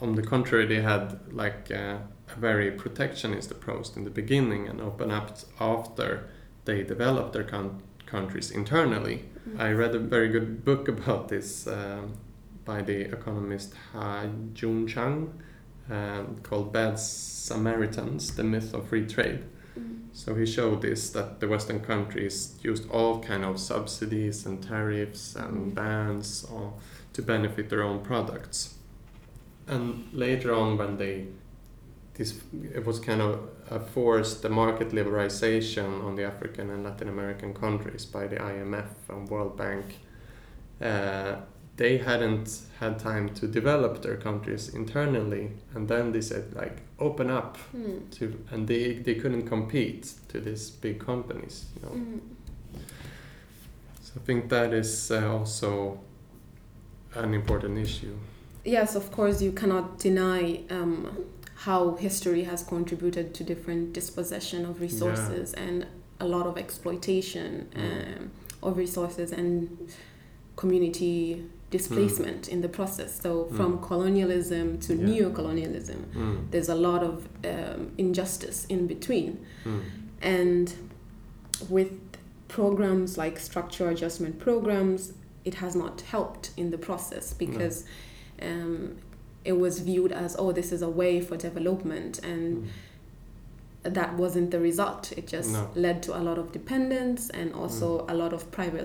[0.00, 1.96] on the contrary, they had like uh,
[2.36, 6.28] a very protectionist approach in the beginning and opened up after
[6.66, 9.24] they developed their coun- countries internally.
[9.58, 12.12] I read a very good book about this um,
[12.64, 15.32] by the economist Ha Jun Chang
[15.90, 19.44] um, called Bad Samaritans The Myth of Free Trade.
[20.12, 25.36] So he showed this that the Western countries used all kind of subsidies and tariffs
[25.36, 26.74] and bans or,
[27.12, 28.74] to benefit their own products.
[29.66, 31.28] And later on, when they
[32.14, 32.40] this
[32.74, 37.54] it was kind of a forced the market liberalization on the African and Latin American
[37.54, 39.86] countries by the IMF and World Bank.
[40.82, 41.36] Uh,
[41.80, 42.48] they hadn't
[42.80, 47.98] had time to develop their countries internally, and then they said like open up Mm.
[48.18, 52.20] to and they they couldn't compete to these big companies you know Mm.
[54.04, 55.70] so i think that is uh, also
[57.14, 58.16] an important issue
[58.64, 61.06] Yes, of course, you cannot deny um,
[61.66, 65.86] how history has contributed to different dispossession of resources and
[66.20, 67.80] a lot of exploitation Mm.
[67.82, 68.30] um,
[68.62, 69.52] of resources and
[70.56, 73.20] community displacement in the process.
[73.20, 73.82] So, from Mm.
[73.86, 75.04] colonialism to Yeah.
[75.06, 76.50] neo-colonialism, mm.
[76.50, 79.38] there's a lot of um, injustice in between.
[79.64, 79.80] Mm.
[80.22, 80.74] And
[81.68, 81.92] with
[82.48, 85.12] programs like structure adjustment programs,
[85.44, 87.84] it has not helped in the process because
[88.42, 88.96] um,
[89.44, 92.18] it was viewed as, oh, this is a way for development.
[92.24, 92.68] And Mm.
[93.94, 95.12] that wasn't the result.
[95.16, 95.68] It just No.
[95.74, 98.84] led to a lot of dependence and also a lot of private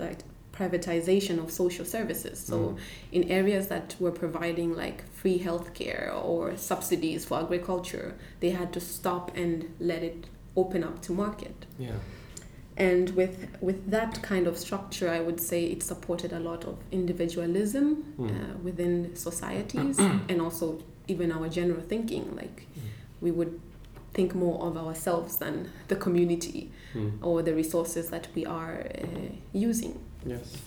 [0.57, 2.39] privatization of social services.
[2.39, 2.77] So Mm.
[3.11, 8.79] in areas that were providing like free healthcare or subsidies for agriculture, they had to
[8.79, 11.65] stop and let it open up to market.
[11.79, 11.99] yeah
[12.77, 16.75] And with with that kind of structure, I would say it supported a lot of
[16.91, 17.85] individualism
[18.17, 18.29] Mm.
[18.29, 19.97] uh, within societies
[20.29, 20.65] and also
[21.07, 22.23] even our general thinking.
[22.41, 22.57] Like
[23.21, 23.53] we would
[24.13, 25.55] think more of ourselves than
[25.87, 27.11] the community mm.
[27.21, 29.07] or the resources that we are uh,
[29.69, 29.93] using.
[30.25, 30.57] Yes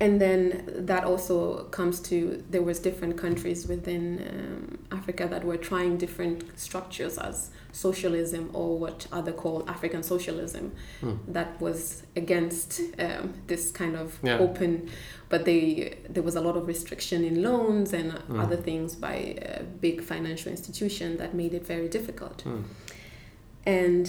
[0.00, 1.36] And then that also
[1.70, 2.16] comes to
[2.50, 8.68] there was different countries within um, Africa that were trying different structures as socialism or
[8.84, 10.64] what other call African socialism
[11.02, 11.16] Mm.
[11.36, 14.42] that was against um, this kind of Yeah.
[14.46, 14.70] open
[15.32, 15.62] but they
[16.14, 18.42] there was a lot of restriction in loans and Mm.
[18.44, 19.16] other things by
[19.60, 22.62] a big financial institution that made it very difficult mm.
[23.66, 24.04] and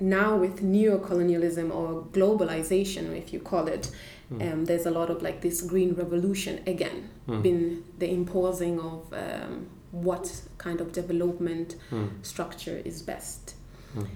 [0.00, 3.90] now with neo-colonialism or globalization if you call it
[4.32, 4.52] Mm.
[4.52, 7.42] um, there's a lot of like this green revolution again Mm.
[7.42, 12.08] been the imposing of um, what kind of development Mm.
[12.22, 13.54] structure is best
[13.96, 14.06] Mm.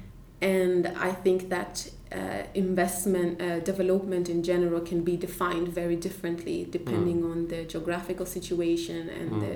[0.41, 6.65] and i think that uh, investment uh, development in general can be defined very differently
[6.71, 9.41] depending on the geographical situation and Mm.
[9.41, 9.55] the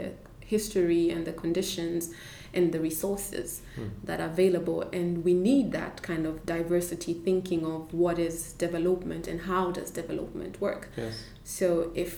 [0.54, 2.10] history and the conditions
[2.58, 3.48] and the resources
[3.78, 3.90] Mm.
[4.08, 8.36] that are available and we need that kind of diversity thinking of what is
[8.66, 11.14] development and how does development work yes
[11.58, 11.66] so
[12.04, 12.12] if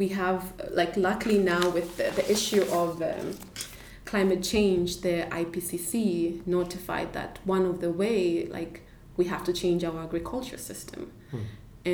[0.00, 0.40] we have
[0.80, 3.26] like luckily now with the, the issue of um,
[4.10, 5.92] climate change the ipcc
[6.58, 8.16] notified that one of the way
[8.58, 8.74] like
[9.16, 11.02] we have to change our agriculture system
[11.32, 11.44] Mm.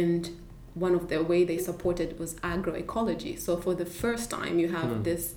[0.01, 0.23] and
[0.87, 4.91] one of the way they supported was agroecology so for the first time you have
[4.91, 5.05] Mm.
[5.11, 5.35] this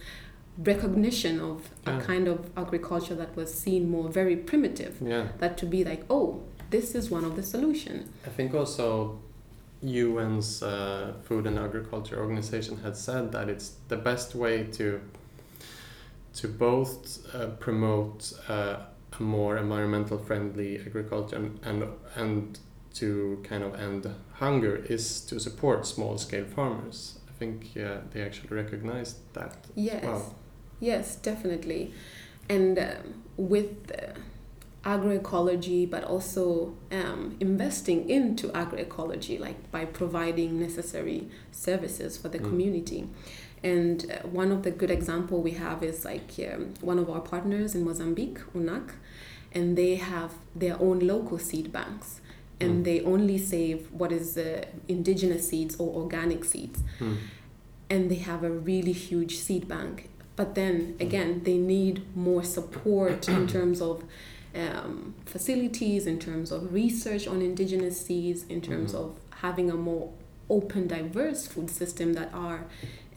[0.63, 1.97] recognition of Yeah.
[1.97, 6.03] a kind of agriculture that was seen more very primitive yeah that to be like
[6.09, 9.17] oh this is one of the solution i think also
[9.81, 14.99] un's uh, food and agriculture organization had said that it's the best way to
[16.33, 18.77] to both uh, promote uh,
[19.19, 21.83] a more environmental friendly agriculture and, and
[22.15, 22.59] and
[22.93, 28.21] to kind of end hunger is to support small scale farmers i think uh, they
[28.21, 30.03] actually recognized that Yes.
[30.03, 30.21] Wow.
[30.79, 31.93] Yes, definitely.
[32.49, 34.13] And um, with uh,
[34.89, 42.49] agroecology, but also um, investing into agroecology, like by providing necessary services for the Mm.
[42.49, 43.07] community.
[43.61, 47.19] And uh, one of the good example we have is like um, one of our
[47.19, 48.91] partners in Mozambique, UNAC,
[49.51, 52.21] and they have their own local seed banks.
[52.61, 52.83] And Mm.
[52.83, 57.17] they only save what is uh, indigenous seeds or organic seeds Mm.
[57.89, 60.09] and they have a really huge seed bank
[60.39, 63.95] but then again, they need more support in terms of
[64.55, 68.99] um, facilities, in terms of research on indigenous seeds, in terms Mhm.
[69.01, 69.07] of
[69.45, 70.05] having a more
[70.49, 72.61] open, diverse food system that are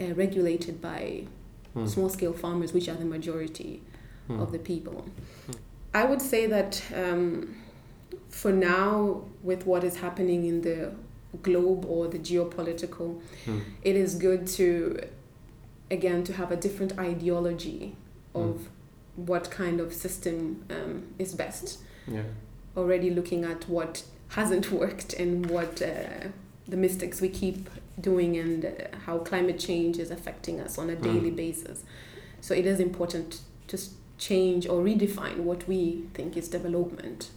[0.00, 1.02] uh, regulated by
[1.76, 1.88] Mm.
[1.88, 3.72] small scale farmers, which are the majority
[4.28, 4.40] Mm.
[4.42, 4.98] of the people.
[5.94, 7.22] I would say that um,
[8.40, 10.78] for now, with what is happening in the
[11.48, 13.08] globe or the geopolitical,
[13.46, 13.60] Mm.
[13.90, 14.66] it is good to,
[15.92, 17.96] again, to have a different ideology
[18.34, 18.68] of
[19.16, 21.78] what kind of system um, is best.
[22.08, 22.22] Yeah.
[22.76, 26.28] Already looking at what hasn't worked and what uh,
[26.66, 27.68] the mistakes we keep
[28.00, 28.70] doing and uh,
[29.06, 31.36] how climate change is affecting us on a daily Mm.
[31.36, 31.84] basis.
[32.40, 33.78] So it is important to
[34.18, 37.30] change or redefine what we think is development.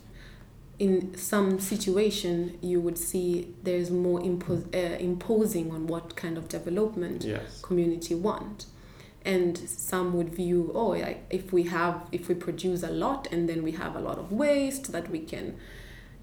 [0.78, 6.50] In some situation, you would see there's more impo- uh, imposing on what kind of
[6.50, 7.62] development Yes.
[7.62, 8.66] community want
[9.24, 13.50] and some would view oh like if we have if we produce a lot and
[13.50, 15.56] then we have a lot of waste that we can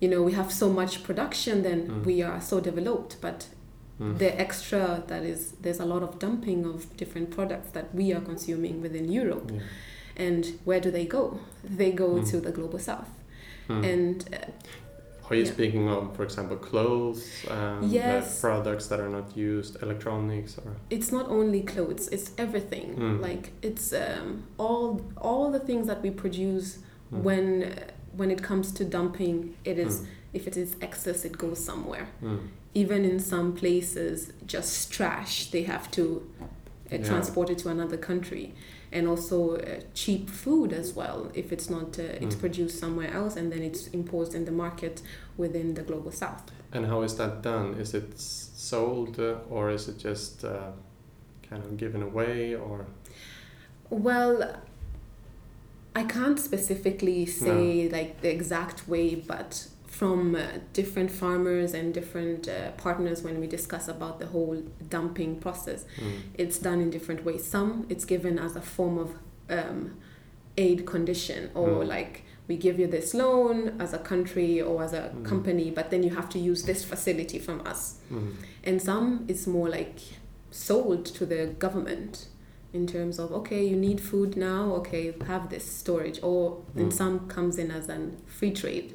[0.00, 2.04] you know we have so much production then Mm.
[2.04, 3.46] we are so developed but
[3.98, 4.18] Mm.
[4.18, 8.20] the extra that is there's a lot of dumping of different products that we are
[8.20, 9.60] consuming within Europe Yeah.
[10.26, 12.30] and where do they go they go Mm.
[12.30, 13.08] to the global south
[13.72, 13.92] Mm.
[13.92, 15.52] and uh, Are you yeah.
[15.52, 18.40] speaking of, for example, clothes uh, Yes.
[18.40, 23.20] products that are not used, electronics, or it's not only clothes it's everything Mm.
[23.28, 26.68] like it's um, all all the things that we produce
[27.12, 27.22] Mm.
[27.26, 27.68] when uh,
[28.18, 30.06] when it comes to dumping it is Mm.
[30.38, 32.38] if it is excess it goes somewhere Mm.
[32.74, 34.16] even in some places
[34.54, 36.44] just trash they have to uh,
[36.90, 37.08] Yeah.
[37.10, 38.46] transport it to another country
[38.92, 42.40] and also uh, cheap food as well if it's not uh, it's Mm.
[42.40, 45.02] produced somewhere else and then it's imposed in the market
[45.36, 47.80] within the global south And how is that done?
[47.80, 50.70] Is it sold uh, or is it just uh,
[51.50, 52.86] kind of given away or?
[53.90, 54.56] Well,
[55.94, 59.68] I can't specifically say like the exact way, but
[60.02, 60.40] from uh,
[60.72, 66.10] different farmers and different uh, partners when we discuss about the whole dumping process, Mm.
[66.42, 67.44] it's done in different ways.
[67.44, 69.10] Some it's given as a form of
[69.58, 69.78] um,
[70.56, 71.86] aid condition or Mm.
[71.96, 72.14] like
[72.48, 75.24] we give you this loan as a country or as a Mm.
[75.32, 78.32] company, but then you have to use this facility from us Mm.
[78.64, 79.98] and some is more like
[80.50, 82.26] sold to the government
[82.72, 86.42] in terms of okay you need food now okay have this storage or
[86.74, 86.92] then Mm.
[87.02, 88.88] some comes in as a free trade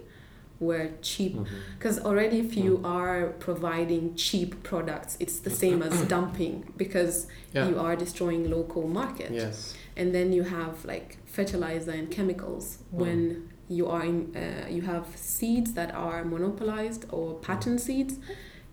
[0.59, 1.37] where cheap
[1.77, 2.85] because already if you Mm.
[2.85, 7.69] are providing cheap products it's the same as dumping because Yeah.
[7.69, 9.75] you are destroying local market Yes.
[9.95, 12.99] and then you have like fertilizer and chemicals Mm.
[13.01, 18.15] when you are in uh, you have seeds that are monopolized or patent seeds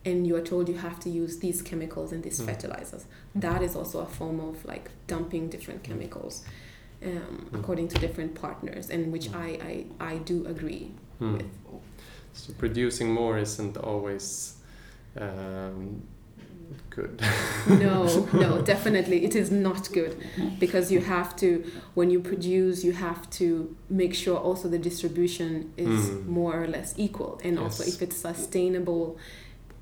[0.07, 2.47] and you are told you have to use these chemicals and these Mm.
[2.47, 3.05] fertilizers
[3.35, 6.45] that is also a form of like dumping different chemicals
[7.05, 7.11] um,
[7.51, 7.59] Mm.
[7.59, 9.37] according to different partners and which Mm.
[9.47, 9.49] I,
[10.01, 10.87] I, I do agree
[11.20, 11.32] Mm.
[11.37, 11.47] with
[12.35, 14.57] So producing more isn't always
[15.18, 16.03] um,
[16.91, 17.20] good.
[17.68, 20.16] no no definitely it is not good
[20.59, 21.64] because you have to
[21.95, 26.26] when you produce you have to make sure also the distribution is Mm.
[26.26, 29.16] more or less equal and also if it's sustainable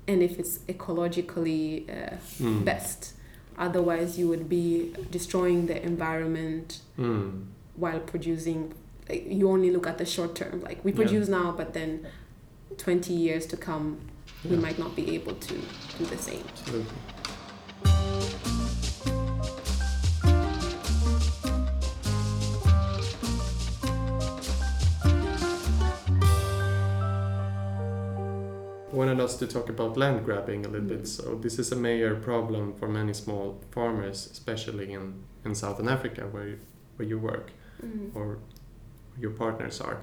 [0.07, 2.63] and if it's ecologically uh, Mm.
[2.65, 3.13] best
[3.57, 7.45] otherwise you would be destroying the environment Mm.
[7.75, 8.73] while producing
[9.09, 10.97] like, you only look at the short term like we Yeah.
[11.01, 12.05] produce now but then
[12.77, 13.99] 20 years to come
[14.43, 15.53] we might not be able to
[15.97, 16.97] do the same Absolutely.
[28.93, 31.03] wanted us to talk about land grabbing a little bit.
[31.03, 31.07] Mm.
[31.07, 36.27] So this is a major problem for many small farmers, especially in, in Southern Africa
[36.31, 36.59] where you,
[36.97, 37.51] where you work
[37.83, 38.15] Mm.
[38.15, 38.37] or
[39.19, 39.97] your partners are.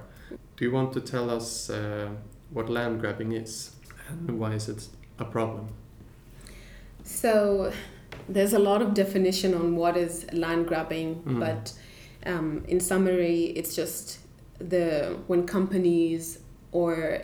[0.55, 2.09] Do you want to tell us uh,
[2.51, 3.75] what land grabbing is
[4.27, 4.87] and why is it
[5.19, 5.69] a problem?
[7.03, 7.71] So
[8.27, 11.39] there's a lot of definition on what is land grabbing, Mm.
[11.39, 11.73] but
[12.25, 14.19] um, in summary, it's just
[14.59, 16.39] the when companies
[16.71, 17.21] or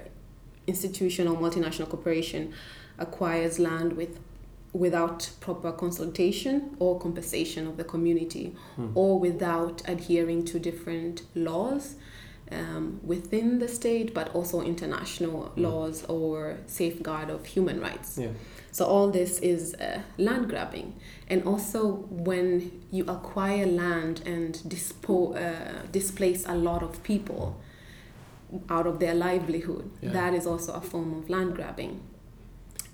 [0.65, 2.53] institution or multinational corporation
[2.97, 4.19] acquires land with
[4.73, 8.91] without proper consultation or compensation of the community Mm.
[8.95, 11.95] or without adhering to different laws
[12.51, 15.63] um, within the state but also international Mm.
[15.63, 18.29] laws or safeguard of human rights Yeah.
[18.71, 20.93] so all this is uh, land grabbing,
[21.29, 21.79] and also
[22.27, 27.55] when you acquire land and dispo- uh, displace a lot of people
[28.69, 30.13] out of their livelihood, Yeah.
[30.13, 31.99] that is also a form of land grabbing.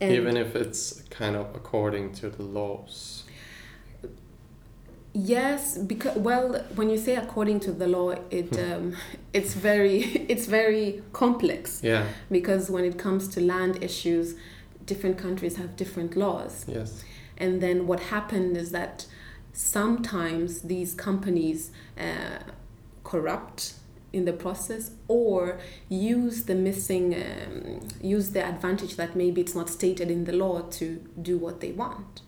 [0.01, 3.23] And Even if it's kind of according to the laws.
[5.13, 8.95] Yes, because well, when you say according to the law, it um,
[9.33, 9.97] it's very
[10.29, 12.05] it's very complex Yeah.
[12.31, 14.35] because when it comes to land issues,
[14.85, 16.65] different countries have different laws.
[16.67, 17.03] Yes.
[17.37, 19.05] And then what happened is that
[19.53, 22.39] sometimes these companies uh,
[23.03, 23.73] corrupt
[24.11, 25.57] in the process or
[25.89, 30.61] use the missing um, use the advantage that maybe it's not stated in the law
[30.61, 30.85] to
[31.21, 32.21] do what they want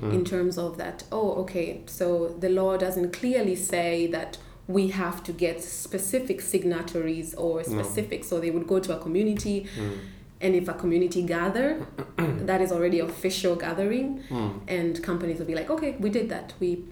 [0.00, 4.38] in terms of that oh okay so the law doesn't clearly say that
[4.68, 7.64] we have to get specific signatories or mm.
[7.64, 9.66] specific so they would go to a community.
[9.76, 9.98] Mm.
[10.40, 11.84] And if a community gather
[12.16, 14.22] that is already official gathering.
[14.28, 14.60] Mm.
[14.68, 16.52] And companies will be like okay we did that.
[16.60, 16.84] We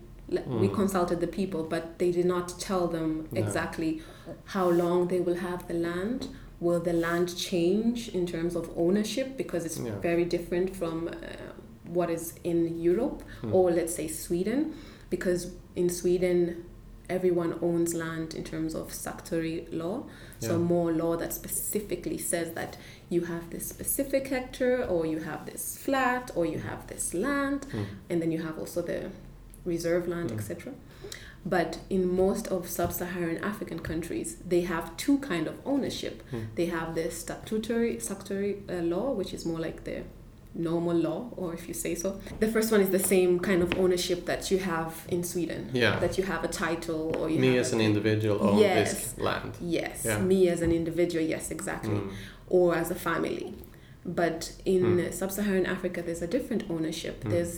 [0.46, 3.40] we consulted the people but they did not tell them No.
[3.40, 4.02] exactly
[4.46, 6.28] how long they will have the land.
[6.58, 9.36] Will the land change in terms of ownership?
[9.36, 10.00] Because it's Yeah.
[10.00, 11.12] very different from uh,
[11.84, 13.22] what is in Europe
[13.52, 14.74] or let's say Sweden.
[15.10, 16.64] Because in Sweden
[17.08, 20.04] everyone owns land in terms of statutory law.
[20.40, 20.58] So Yeah.
[20.58, 22.76] more law that specifically says that
[23.08, 27.66] you have this specific hectare or you have this flat or you have this land
[27.70, 27.82] hmm.
[28.10, 29.10] and then you have also the
[29.64, 30.38] reserve land hmm.
[30.38, 30.72] etc
[31.44, 36.22] but in most of sub-saharan african countries they have two kind of ownership.
[36.30, 36.40] Hmm.
[36.56, 40.02] They have the statutory statutory uh, law which is more like the
[40.58, 43.68] normal law or if you say so the first one is the same kind of
[43.78, 45.98] ownership that you have in sweden Yeah.
[46.00, 48.92] that you have a title or you Me as an individual own Yes.
[48.92, 49.52] this land.
[49.60, 50.18] Yes, Yeah.
[50.18, 51.90] me as an individual, yes, exactly.
[52.00, 52.10] Mm.
[52.48, 53.54] Or as a family.
[54.04, 55.12] But in Mm.
[55.12, 57.24] sub Saharan Africa, there's a different ownership.
[57.24, 57.30] Mm.
[57.32, 57.54] There's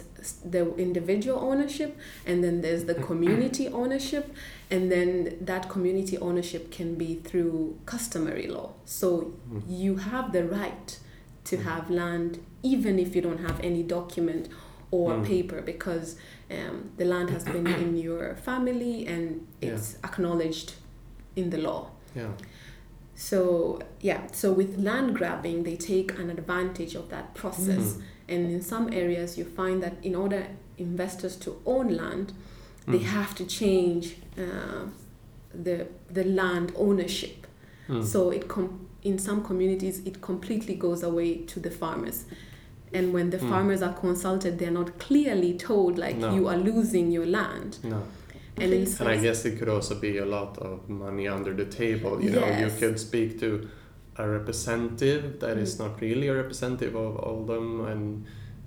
[0.55, 1.91] the individual ownership,
[2.27, 4.25] and then there's the community ownership,
[4.71, 5.11] and then
[5.43, 8.69] that community ownership can be through customary law.
[8.87, 9.09] So
[9.53, 9.63] Mm.
[9.69, 10.99] you have the right
[11.51, 14.49] to have land even if you don't have any document
[14.91, 15.27] or Mm.
[15.27, 16.17] paper because
[16.51, 19.71] um, the land has been in your family and Yeah.
[19.75, 20.75] it's acknowledged
[21.37, 21.91] in the law.
[22.17, 22.31] Yeah.
[23.15, 28.03] So yeah, so with land grabbing, they take an advantage of that process, Mm.
[28.29, 30.47] and in some areas, you find that in order
[30.79, 32.33] investors to own land,
[32.87, 33.03] they Mm.
[33.19, 34.87] have to change uh,
[35.53, 37.47] the the land ownership.
[37.89, 38.05] Mm.
[38.05, 42.25] So it com- in some communities it completely goes away to the farmers.
[42.93, 43.49] And when the Mm.
[43.51, 46.35] farmers are consulted, they're not clearly told like No.
[46.35, 47.79] you are losing your land.
[47.85, 48.03] No.
[48.57, 52.21] And And I guess it could also be a lot of money under the table.
[52.21, 53.69] You know, you could speak to
[54.17, 55.79] a representative that is Mm.
[55.85, 58.25] not really a representative of all them, and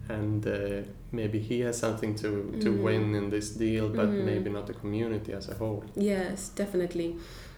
[0.09, 2.29] and uh, maybe he has something to
[2.59, 2.83] to Mhm.
[2.83, 4.25] win in this deal, but Mhm.
[4.25, 5.83] maybe not the community as a whole.
[5.95, 7.15] Yes, definitely.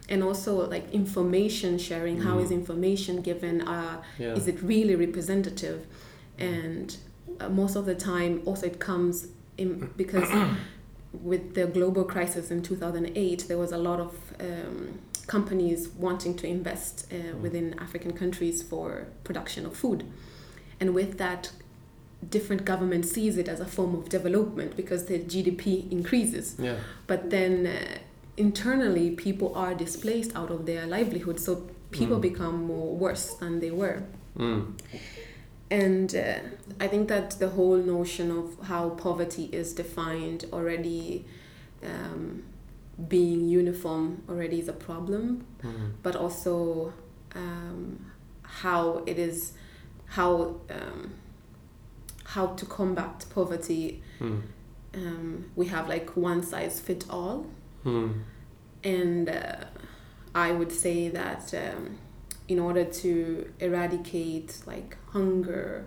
[0.09, 2.55] And also like information sharing, how is Mm.
[2.61, 3.61] information given?
[3.61, 4.35] Uh, Yeah.
[4.35, 5.79] Is it really representative?
[6.37, 6.95] And
[7.39, 9.27] uh, most of the time, also it comes
[9.57, 10.29] in because
[11.23, 16.47] with the global crisis in 2008, there was a lot of um, companies wanting to
[16.47, 17.41] invest uh, Mm.
[17.41, 20.03] within African countries for production of food.
[20.81, 21.51] And with that,
[22.29, 26.75] different governments sees it as a form of development because the GDP increases Yeah.
[27.07, 27.97] but then uh,
[28.37, 31.55] internally people are displaced out of their livelihood so
[31.91, 32.21] people Mm.
[32.21, 34.01] become more worse than they were
[34.37, 34.73] Mm.
[35.69, 36.39] and uh,
[36.79, 41.25] i think that the whole notion of how poverty is defined already
[41.83, 42.43] um,
[43.07, 45.91] being uniform already is a problem Mm.
[46.01, 46.93] but also
[47.35, 48.05] um,
[48.43, 49.53] how it is
[50.07, 51.11] how um,
[52.25, 54.41] how to combat poverty Mm.
[54.95, 57.45] um, we have like one size fit all
[57.85, 58.23] Mm.
[58.83, 59.55] and uh,
[60.35, 61.97] I would say that um,
[62.47, 65.85] in order to eradicate like hunger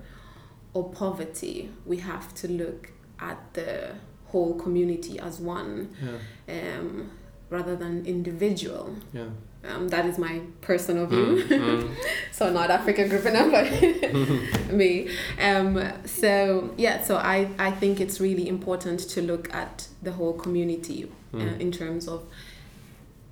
[0.74, 3.94] or poverty, we have to look at the
[4.26, 6.78] whole community as one Yeah.
[6.78, 7.10] um,
[7.50, 8.94] rather than individual.
[9.12, 9.28] Yeah.
[9.68, 11.44] Um, that is my personal view.
[11.44, 11.48] Mm.
[11.48, 11.94] Mm.
[12.32, 15.10] so not Africa group enough, but me.
[15.40, 20.32] Um, so yeah, so I, I think it's really important to look at the whole
[20.34, 21.60] community uh, Mm.
[21.60, 22.22] in terms of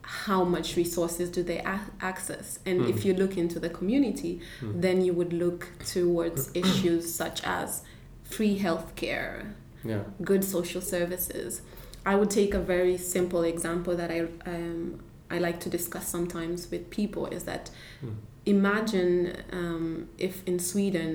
[0.02, 2.90] how much resources do they a- access and Mm.
[2.90, 4.80] if you look into the community Mm.
[4.82, 7.82] then you would look towards issues such as
[8.22, 9.52] free healthcare
[9.84, 10.02] Yeah.
[10.22, 11.62] good social services.
[12.06, 15.00] I would take a very simple example that I um,
[15.34, 17.70] I like to discuss sometimes with people is that
[18.02, 18.14] Mm.
[18.46, 21.12] imagine um, if in Sweden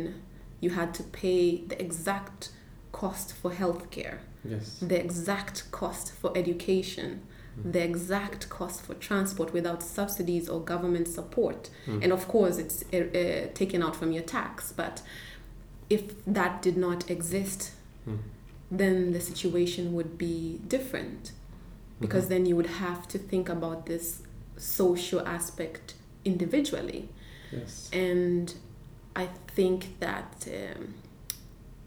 [0.61, 1.41] you had to pay
[1.71, 2.49] the exact
[2.91, 4.79] cost for healthcare, Yes.
[4.81, 7.09] the exact cost for education,
[7.57, 7.71] Mm.
[7.71, 11.69] the exact cost for transport without subsidies or government support.
[11.87, 12.03] Mm.
[12.03, 14.73] And of course, it's uh, uh, taken out from your tax.
[14.75, 15.01] But
[15.89, 16.03] if
[16.33, 17.71] that did not exist,
[18.07, 18.17] Mm.
[18.71, 21.31] then the situation would be different
[21.99, 22.29] because Mhm.
[22.29, 24.21] then you would have to think about this
[24.57, 25.93] social aspect
[26.25, 27.09] individually
[27.51, 27.89] Yes.
[27.93, 28.53] and
[29.15, 30.93] I think that um,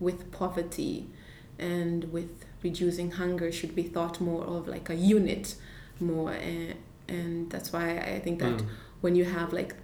[0.00, 1.06] with poverty
[1.58, 5.54] and with reducing hunger should be thought more of like a unit
[6.00, 6.72] more uh,
[7.08, 8.66] and that's why I think that Mm.
[9.02, 9.74] when you have like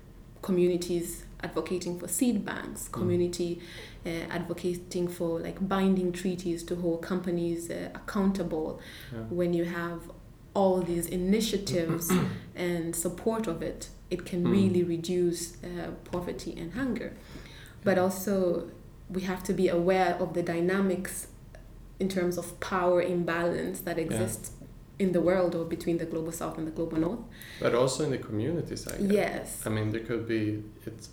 [0.42, 3.60] communities advocating for seed banks, community
[4.06, 8.80] uh, advocating for like binding treaties to hold companies uh, accountable,
[9.12, 9.24] Yeah.
[9.30, 10.00] when you have
[10.58, 12.04] all these initiatives
[12.68, 13.80] and support of it,
[14.14, 14.50] it can Mm.
[14.58, 17.10] really reduce uh, poverty and hunger.
[17.86, 18.34] But also,
[19.16, 21.14] we have to be aware of the dynamics
[22.02, 24.46] in terms of power imbalance that exists
[25.04, 27.22] in the world or between the global south and the global north.
[27.64, 29.12] But also in the communities, I guess.
[29.22, 29.46] Yes.
[29.66, 30.42] I mean, there could be
[30.88, 31.06] it's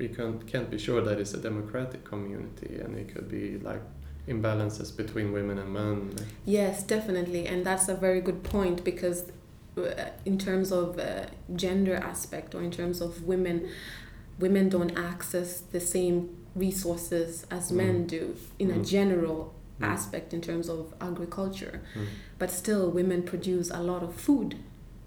[0.00, 3.82] we can't can't be sure that it's a democratic community, and it could be like
[4.28, 6.10] imbalances between women and men.
[6.44, 9.24] Yes, definitely, and that's a very good point because,
[9.76, 9.82] uh,
[10.24, 11.26] in terms of uh,
[11.56, 13.68] gender aspect or in terms of women,
[14.38, 18.08] women don't access the same resources as men Mm.
[18.08, 18.86] do in a Mm.
[18.96, 19.86] general Mm.
[19.94, 21.80] aspect in terms of agriculture.
[21.94, 22.06] Mm.
[22.38, 24.54] But still, women produce a lot of food.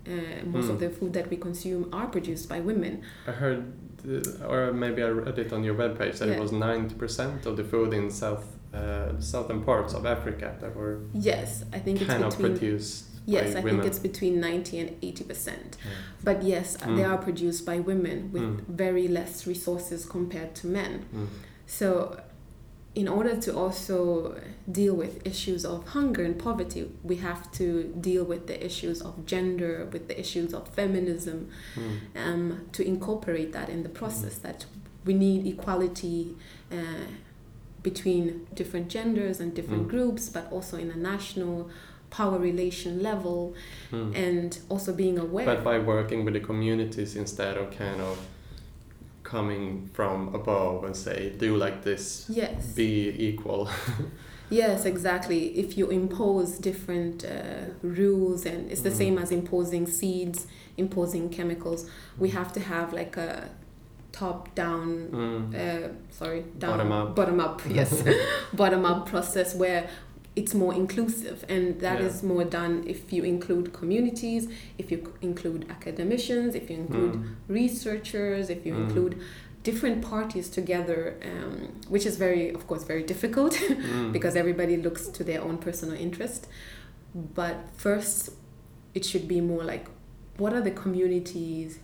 [0.08, 0.12] Uh,
[0.46, 0.74] most Mm.
[0.74, 2.94] of the food that we consume are produced by women.
[3.28, 3.62] I heard,
[4.08, 6.36] uh, or maybe I read it on your webpage that Yeah.
[6.38, 10.76] it was ninety percent of the food in south uh, southern parts of Africa that
[10.76, 13.82] were Yes, I think it's kind of produced Yes, I women.
[13.82, 15.78] think it's between 90 and 80 percent.
[15.84, 15.92] Yeah.
[16.24, 16.96] But yes, Mm.
[16.98, 18.62] they are produced by women with Mm.
[18.68, 21.06] very less resources compared to men.
[21.14, 21.28] Mm.
[21.68, 22.18] So,
[22.96, 24.36] in order to also
[24.70, 29.26] deal with issues of hunger and poverty, we have to deal with the issues of
[29.26, 31.98] gender, with the issues of feminism, Mm.
[32.16, 34.36] um, to incorporate that in the process.
[34.40, 34.66] That
[35.06, 36.36] we need equality
[36.72, 37.06] uh,
[37.84, 39.90] between different genders and different Mm.
[39.90, 41.70] groups, but also in a national
[42.10, 43.54] power relation level,
[43.92, 44.16] Mm.
[44.16, 45.46] and also being aware.
[45.46, 48.18] But by working with the communities instead of kind of
[49.24, 52.74] coming from above and say do like this, yes.
[52.76, 53.70] be equal.
[54.54, 55.58] Yes, exactly.
[55.58, 58.98] If you impose different uh, rules, and it's the Mm.
[58.98, 61.86] same as imposing seeds, imposing chemicals,
[62.20, 63.48] we have to have like a
[64.12, 65.56] top down, Mm.
[65.56, 67.16] uh, sorry, down, Bottom up.
[67.16, 68.04] bottom up, yes,
[68.54, 69.90] bottom up process where
[70.36, 72.30] it's more inclusive, and that is Yeah.
[72.30, 74.48] more done if you include communities,
[74.78, 77.26] if you c- include academicians, if you include Mm.
[77.48, 78.84] researchers, if you Mm.
[78.86, 79.16] include
[79.64, 84.12] different parties together, um, which is very, of course, very difficult Mm.
[84.12, 86.48] because everybody looks to their own personal interest.
[87.14, 88.32] But first,
[88.94, 89.86] it should be more like
[90.38, 91.80] what are the communities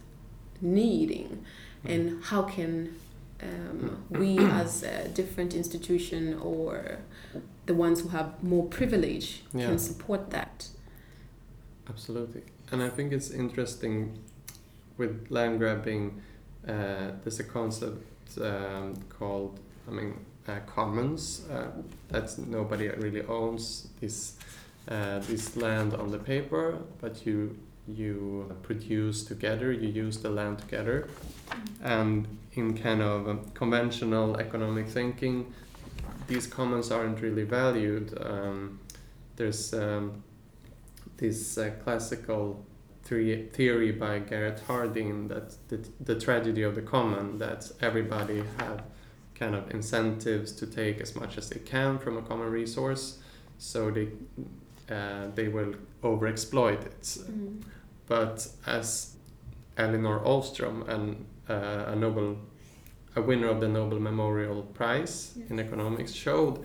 [0.61, 1.43] needing,
[1.85, 2.95] and how can
[3.41, 6.99] um, we, as a different institution or
[7.65, 9.67] the ones who have more privilege, Yeah.
[9.67, 10.69] can support that.
[11.89, 12.41] Absolutely.
[12.71, 14.19] And I think it's interesting
[14.97, 16.21] with land grabbing,
[16.67, 18.03] uh, there's a concept
[18.41, 21.67] um, called, I mean, uh, commons, uh,
[22.09, 24.35] that nobody really owns this,
[24.87, 27.57] uh, this land on the paper, but you,
[27.87, 31.07] you produce together, you use the land together.
[31.83, 35.53] And in kind of um, conventional economic thinking,
[36.27, 38.17] these commons aren't really valued.
[38.21, 38.79] Um,
[39.35, 40.23] there's um,
[41.17, 42.65] this uh, classical
[43.03, 48.83] theory, theory by Garrett Hardin that the, the tragedy of the common that everybody have
[49.35, 53.19] kind of incentives to take as much as they can from a common resource
[53.59, 54.07] so they
[54.89, 57.17] uh, they will overexploit it
[58.07, 59.15] but as
[59.77, 62.37] Elinor Ostrom and a Nobel
[63.15, 65.49] a winner of the Nobel Memorial Prize Yes.
[65.49, 66.63] in economics showed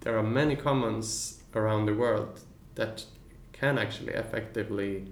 [0.00, 2.40] there are many commons around the world
[2.76, 3.04] that
[3.52, 5.06] can actually effectively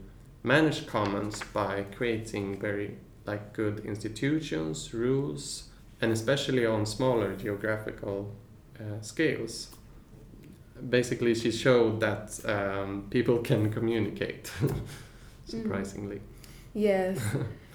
[0.45, 2.97] manage commons by creating very
[3.27, 5.69] like good institutions, rules,
[6.01, 8.33] and especially on smaller geographical
[8.81, 9.69] uh, scales.
[10.89, 14.51] Basically, she showed that um, people can communicate,
[15.45, 16.21] surprisingly.
[16.73, 17.19] Yes.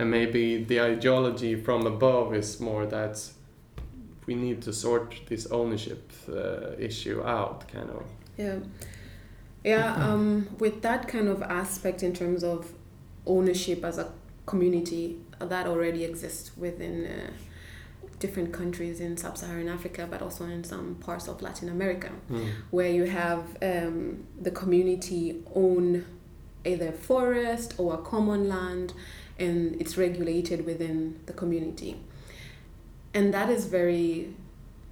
[0.00, 3.20] And maybe the ideology from above is more that
[4.26, 8.04] we need to sort this ownership uh, issue out, kind of.
[8.38, 8.60] Yeah.
[9.62, 12.72] Yeah, um, with that kind of aspect in terms of
[13.26, 14.10] ownership as a
[14.46, 17.30] community, that already exists within uh,
[18.18, 22.48] different countries in sub Saharan Africa, but also in some parts of Latin America, Mm.
[22.70, 26.06] where you have um, the community own
[26.64, 28.94] either forest or a common land
[29.40, 31.96] and it's regulated within the community.
[33.14, 34.34] And that is very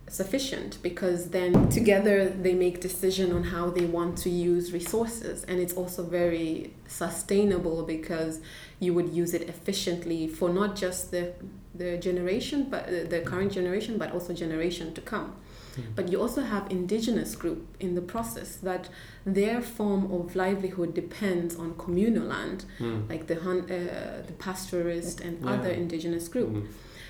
[0.08, 5.60] sufficient because then together they make decision on how they want to use resources and
[5.60, 8.40] it's also very sustainable because
[8.80, 11.32] you would use it efficiently for not just the
[11.74, 15.36] the generation but the current generation but also generation to come
[15.96, 18.88] but you also have indigenous group in the process that
[19.24, 23.08] their form of livelihood depends on communal land Mm.
[23.08, 25.52] like the hun- uh, the pastoralist and Yeah.
[25.54, 26.66] other indigenous group Mm.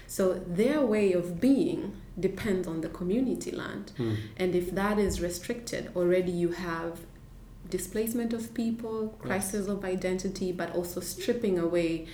[0.06, 0.22] so
[0.62, 3.92] their way of being depends on the community land.
[3.98, 4.16] Mm.
[4.36, 6.92] And if that is restricted, already you have
[7.70, 12.06] displacement of people, crisis of identity, but also stripping away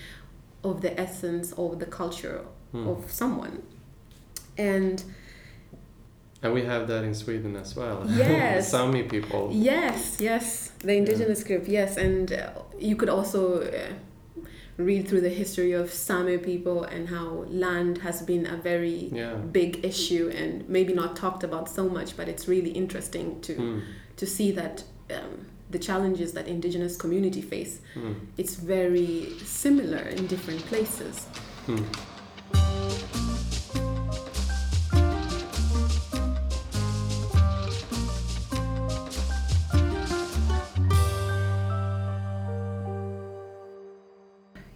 [0.62, 2.40] of the essence of the culture
[2.74, 2.86] Mm.
[2.92, 3.62] of someone.
[4.58, 5.02] And
[6.44, 8.04] And we have that in Sweden as well.
[8.16, 8.70] Yes.
[8.70, 9.48] Sami people.
[9.50, 11.96] yes, yes, the indigenous group, yes.
[11.96, 14.42] And uh, you could also uh,
[14.76, 19.34] read through the history of Sami people and how land has been a very Yeah.
[19.52, 23.80] big issue and maybe not talked about so much, but it's really interesting to Mm.
[24.16, 28.14] to see that um, the challenges that indigenous community face Mm.
[28.36, 31.26] it's very similar in different places.
[31.66, 31.84] Mm.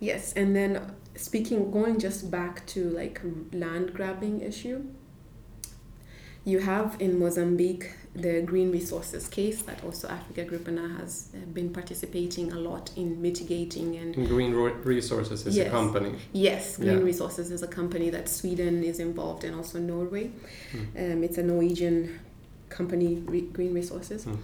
[0.09, 0.71] Yes, and then
[1.17, 3.21] speaking, going just back to like
[3.53, 4.79] land grabbing issue,
[6.45, 12.53] you have in Mozambique the green resources case that also Afrikagrupperna has uh, been participating
[12.53, 14.53] a lot in mitigating and And Green
[14.95, 16.15] Resources is a company.
[16.33, 17.11] Yes, Green Yeah.
[17.13, 20.31] Resources is a company that Sweden is involved in, also Norway.
[20.73, 21.13] Mm.
[21.13, 22.19] Um, it's a Norwegian
[22.71, 24.25] company, Re- Green Resources.
[24.25, 24.39] Mm.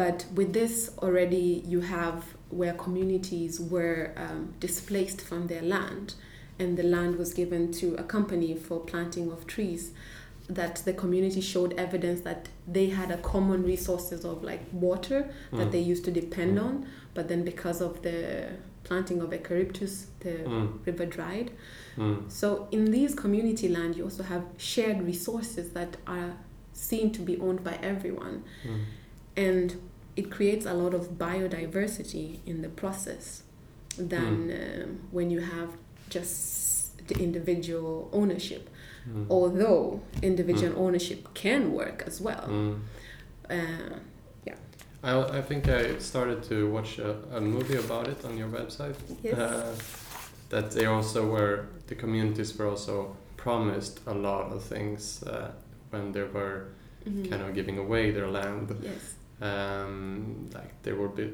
[0.00, 2.18] But with this already, you have
[2.50, 6.14] where communities were um, displaced from their land,
[6.58, 9.92] and the land was given to a company for planting of trees.
[10.48, 15.68] That the community showed evidence that they had a common resources of like water that
[15.68, 15.72] Mm.
[15.72, 16.64] they used to depend Mm.
[16.64, 18.46] on, but then because of the
[18.82, 20.78] planting of eucalyptus, the Mm.
[20.86, 21.50] river dried.
[21.98, 22.30] Mm.
[22.32, 26.32] So in these community land, you also have shared resources that are
[26.72, 28.80] seen to be owned by everyone, Mm.
[29.36, 29.74] and
[30.20, 33.42] it creates a lot of biodiversity in the process
[34.12, 35.70] than um, when you have
[36.10, 38.64] just the individual ownership.
[39.08, 39.26] Mm.
[39.30, 42.44] Although individual ownership can work as well.
[42.48, 42.80] Mm.
[43.50, 43.98] Uh,
[45.00, 48.96] I, I think I started to watch a, a movie about it on your website.
[49.22, 49.38] yes.
[49.38, 49.74] Uh,
[50.50, 55.50] that they also were the communities were also promised a lot of things uh,
[55.90, 56.58] when they were
[57.06, 57.30] Mhm.
[57.30, 58.66] kind of giving away their land.
[58.82, 59.14] Yes.
[59.40, 61.32] Um, like they were build,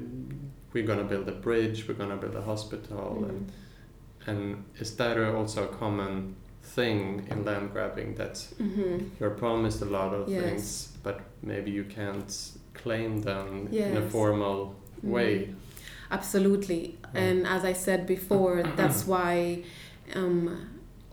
[0.73, 3.29] we're gonna build a bridge, we're gonna build a hospital, Mhm.
[3.29, 3.51] and,
[4.27, 9.09] and is that also a common thing in land grabbing that Mhm.
[9.19, 10.43] you're promised a lot of Yes.
[10.43, 12.31] things, but maybe you can't
[12.73, 14.11] claim them in a Yes.
[14.11, 15.47] formal way.
[15.47, 15.55] Mhm.
[16.11, 16.97] Absolutely.
[17.13, 17.19] Mm.
[17.19, 19.63] And as I said before, that's why
[20.15, 20.55] um,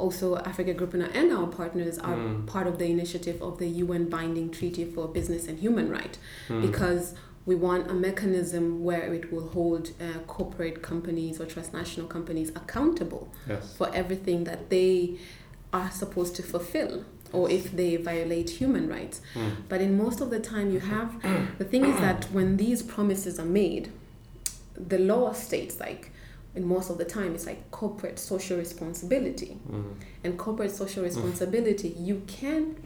[0.03, 2.47] also Afrikagrupperna and our partners are Mm.
[2.55, 6.63] part of the initiative of the UN Binding Treaty for Business and Human Rights Mm.
[6.69, 7.15] because
[7.47, 13.25] we want a mechanism where it will hold uh, corporate companies or transnational companies accountable
[13.49, 13.75] yes.
[13.79, 15.17] for everything that they
[15.73, 19.21] are supposed to fulfill or if they violate human rights.
[19.35, 19.51] Mm.
[19.71, 21.11] But in most of the time, you have
[21.59, 23.85] the thing is that when these promises are made,
[24.95, 26.12] the law states like
[26.55, 29.95] in most of the time it's like corporate social responsibility Mm.
[30.25, 32.77] and corporate social responsibility you can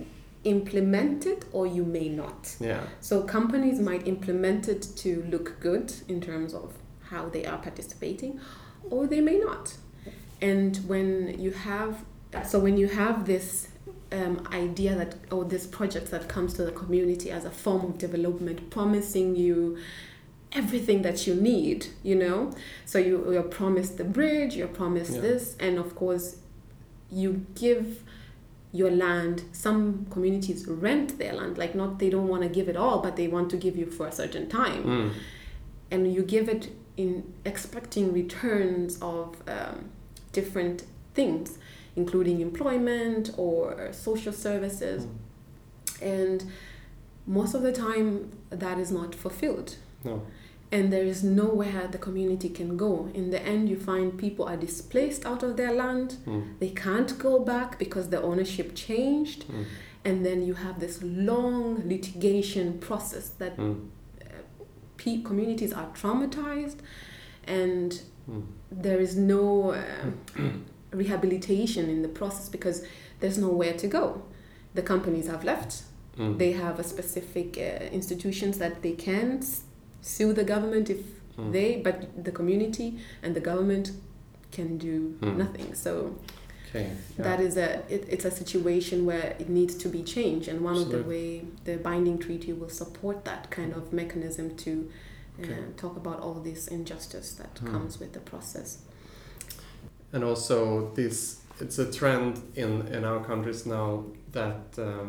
[0.44, 2.84] implement it or you may not Yeah.
[3.00, 6.72] so companies might implement it to look good in terms of
[7.10, 8.38] how they are participating
[8.90, 9.74] or they may not
[10.40, 12.04] and when you have
[12.44, 13.68] so when you have this
[14.12, 17.98] um, idea that or this project that comes to the community as a form of
[17.98, 19.76] development promising you
[20.52, 22.50] everything that you need you know
[22.84, 25.20] so you, you're promised the bridge you're promised Yeah.
[25.22, 26.36] this and of course
[27.10, 28.02] you give
[28.72, 32.76] your land some communities rent their land like not they don't want to give it
[32.76, 35.12] all but they want to give you for a certain time Mm.
[35.90, 39.90] and you give it in expecting returns of um,
[40.32, 40.84] different
[41.14, 41.58] things
[41.96, 46.02] including employment or social services Mm.
[46.02, 46.44] and
[47.26, 50.22] most of the time that is not fulfilled No.
[50.72, 54.56] and there is nowhere the community can go in the end you find people are
[54.56, 56.42] displaced out of their land Mm.
[56.58, 59.64] they can't go back because the ownership changed Mm.
[60.04, 63.76] and then you have this long litigation process that Mm.
[64.96, 66.78] pe- communities are traumatized
[67.46, 68.42] and Mm.
[68.84, 70.10] there is no uh,
[70.92, 72.82] rehabilitation in the process because
[73.20, 74.22] there's nowhere to go
[74.74, 75.84] the companies have left.
[76.18, 76.36] Mm.
[76.38, 79.62] They have a specific uh, institutions that they can s-
[80.14, 81.00] sue the government if
[81.38, 81.52] Mm.
[81.52, 82.88] they, but the community
[83.22, 83.86] and the government
[84.56, 85.36] can do Mm.
[85.36, 85.74] nothing.
[85.74, 85.92] So
[86.68, 86.86] Okay.
[87.18, 87.24] yeah.
[87.28, 90.76] that is a it, it's a situation where it needs to be changed, and one
[90.84, 91.26] of the way
[91.64, 95.58] the binding treaty will support that kind of mechanism to uh, Okay.
[95.76, 97.72] talk about all this injustice that Hmm.
[97.72, 98.78] comes with the process.
[100.12, 100.56] And also,
[100.94, 105.08] this it's a trend in in our countries now that um,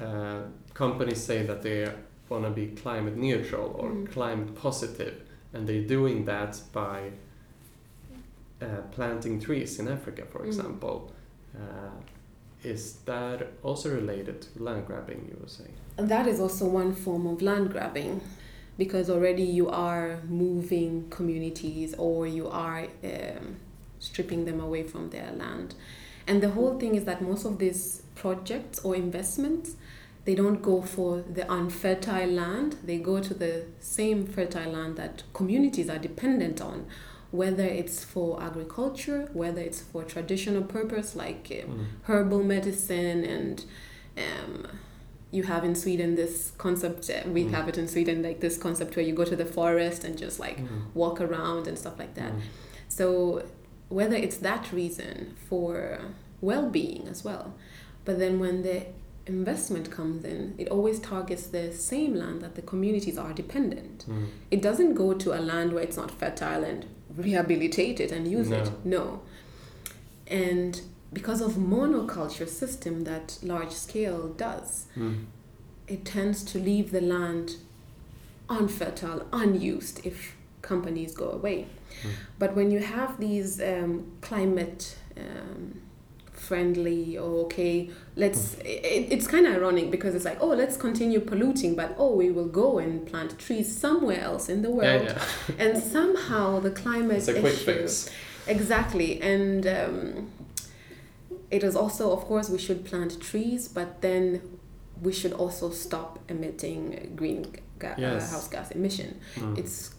[0.00, 0.40] uh,
[0.74, 1.88] companies say that they
[2.28, 4.10] want to be climate neutral or Mm.
[4.12, 5.14] climate positive,
[5.52, 7.10] and they're doing that by
[8.60, 10.46] uh, planting trees in Africa, for Mm.
[10.46, 11.12] example.
[11.56, 11.90] Uh,
[12.64, 15.20] is that also related to land grabbing?
[15.30, 15.72] You were saying.
[15.96, 18.20] And that is also one form of land grabbing
[18.76, 23.56] because already you are moving communities or you are um,
[24.00, 25.74] stripping them away from their land.
[26.26, 29.76] And the whole thing is that most of these projects or investments
[30.24, 35.22] they don't go for the unfertile land, they go to the same fertile land that
[35.32, 36.86] communities are dependent on,
[37.30, 41.86] whether it's for agriculture, whether it's for traditional purpose like um, Mm.
[42.02, 43.64] herbal medicine and
[44.16, 44.66] um,
[45.30, 47.50] you have in Sweden this concept uh, we Mm.
[47.50, 50.38] have it in Sweden like this concept where you go to the forest and just
[50.40, 50.68] like Mm.
[50.94, 52.32] walk around and stuff like that.
[52.32, 52.40] Mm.
[52.88, 53.44] So
[53.88, 55.98] whether it's that reason for
[56.40, 57.54] well-being as well,
[58.04, 58.86] but then when the
[59.28, 64.04] investment comes in, it always targets the same land that the communities are dependent.
[64.08, 64.26] Mm.
[64.50, 68.50] It doesn't go to a land where it's not fertile and rehabilitate it and use
[68.50, 68.70] it.
[68.84, 69.04] No.
[69.04, 69.20] No.
[70.26, 70.80] And
[71.12, 75.24] because of monoculture system that large scale does, Mm.
[75.86, 77.56] it tends to leave the land
[78.48, 81.66] unfertile, unused if companies go away.
[82.02, 82.10] Mm.
[82.38, 85.80] But when you have these um, climate um,
[86.38, 91.20] friendly or okay, let's, it, it's kind of ironic because it's like, oh, let's continue
[91.20, 95.02] polluting, but oh, we will go and plant trees somewhere else in the world.
[95.04, 95.54] Yeah, yeah.
[95.64, 98.10] And somehow the climate It's a quick issue, fix.
[98.46, 99.20] Exactly.
[99.20, 100.30] And um,
[101.50, 104.40] it is also, of course, we should plant trees, but then
[105.02, 107.46] we should also stop emitting green
[107.78, 108.22] ga- Yes.
[108.30, 109.20] uh, house gas emission.
[109.36, 109.58] Mm.
[109.58, 109.94] It's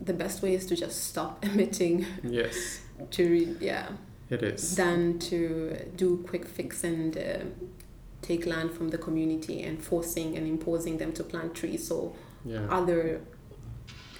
[0.00, 2.80] the best way is to just stop emitting yes,
[3.12, 3.86] to re- yeah
[4.34, 4.76] it is.
[4.76, 5.38] than to
[5.96, 7.20] do quick fix and uh,
[8.22, 11.98] take land from the community and forcing and imposing them to plant trees so
[12.44, 12.66] Yeah.
[12.78, 13.20] other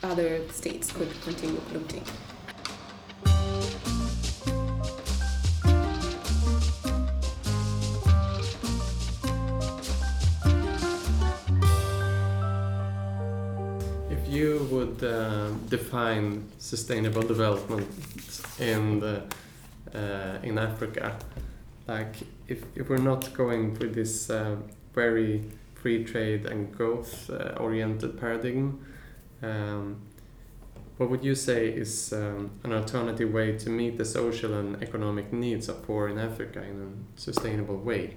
[0.02, 2.04] other states could continue polluting.
[14.10, 17.88] If you would uh, define sustainable development
[18.58, 19.22] in the,
[19.94, 21.16] uh, in Africa,
[21.86, 22.16] like
[22.48, 24.56] if, if we're not going with this uh,
[24.94, 28.84] very free trade and growth uh, oriented paradigm,
[29.42, 29.96] um,
[30.96, 35.32] what would you say is um, an alternative way to meet the social and economic
[35.32, 36.80] needs of poor in Africa in
[37.16, 38.14] a sustainable way?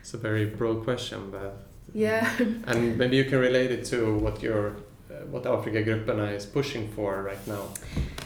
[0.00, 2.30] It's a very broad question, but Yeah.
[2.66, 4.76] and maybe you can relate it to what your
[5.10, 7.64] uh, what Afrikagrupperna is pushing for right now.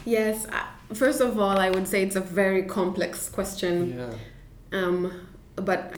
[0.04, 0.46] Yes.
[0.50, 3.98] I- First of all, I would say it's a very complex question.
[3.98, 4.14] Yeah.
[4.78, 5.96] Um, but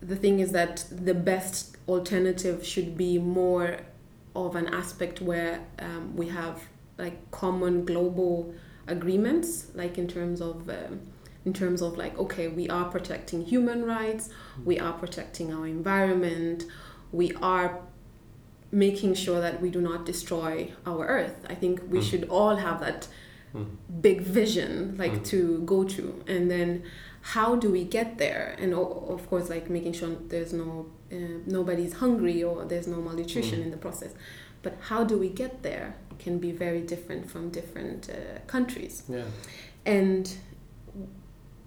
[0.00, 3.78] the thing is that the best alternative should be more
[4.34, 6.62] of an aspect where um, we have
[6.98, 8.54] like common global
[8.86, 11.00] agreements, like in terms of um,
[11.44, 14.30] in terms of like okay, we are protecting human rights,
[14.64, 16.64] we are protecting our environment,
[17.12, 17.80] we are
[18.70, 21.44] making sure that we do not destroy our earth.
[21.48, 22.10] I think we Mm.
[22.10, 23.08] should all have that
[23.54, 23.66] Mm.
[24.02, 25.24] big vision like Mm.
[25.32, 26.82] to go to and then
[27.34, 31.16] how do we get there and o- of course like making sure there's no uh,
[31.46, 33.64] nobody's hungry or there's no malnutrition Mm.
[33.64, 34.12] in the process
[34.62, 39.24] but how do we get there can be very different from different uh, countries Yeah.
[39.86, 40.30] and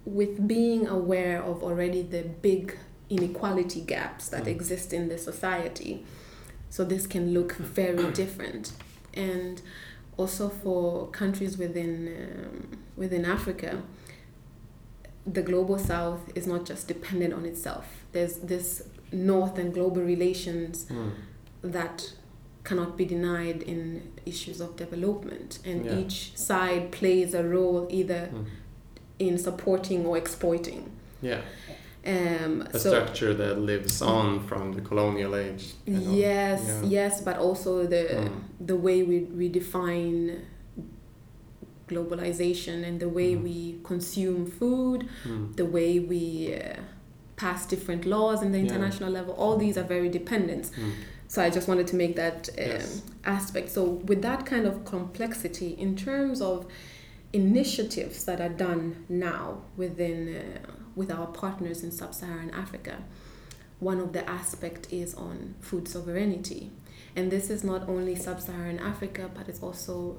[0.04, 2.76] with being aware of already the big
[3.10, 4.48] inequality gaps that Mm.
[4.56, 6.04] exist in the society
[6.70, 8.72] so this can look very different
[9.14, 9.60] and
[10.16, 13.82] also for countries within um, within Africa
[15.26, 18.82] the global south is not just dependent on itself there's this
[19.12, 21.12] north and global relations Mm.
[21.62, 22.12] that
[22.64, 25.98] cannot be denied in issues of development and Yeah.
[25.98, 28.46] each side plays a role either Mm.
[29.18, 30.90] in supporting or exploiting
[31.20, 31.42] Yeah.
[32.06, 35.74] Um, A so structure that lives on from the colonial age.
[35.86, 36.12] you know.
[36.12, 36.82] yes Yeah.
[36.98, 38.30] yes but also the Mm.
[38.66, 40.42] the way we, we define
[41.88, 43.42] globalization and the way Mm.
[43.42, 45.56] we consume food Mm.
[45.56, 46.76] the way we uh,
[47.36, 48.64] pass different laws in the Yeah.
[48.66, 49.34] international level.
[49.34, 50.64] All these are very dependent.
[50.76, 50.92] Mm.
[51.28, 53.02] So I just wanted to make that um, Yes.
[53.24, 53.68] aspect.
[53.70, 56.66] So with that kind of complexity, in terms of
[57.32, 62.98] initiatives that are done now within uh, with our partners in sub-Saharan Africa,
[63.78, 66.70] one of the aspect is on food sovereignty,
[67.16, 70.18] and this is not only sub-Saharan Africa, but it's also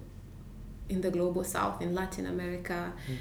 [0.89, 3.13] in the global south, in Latin America, hmm.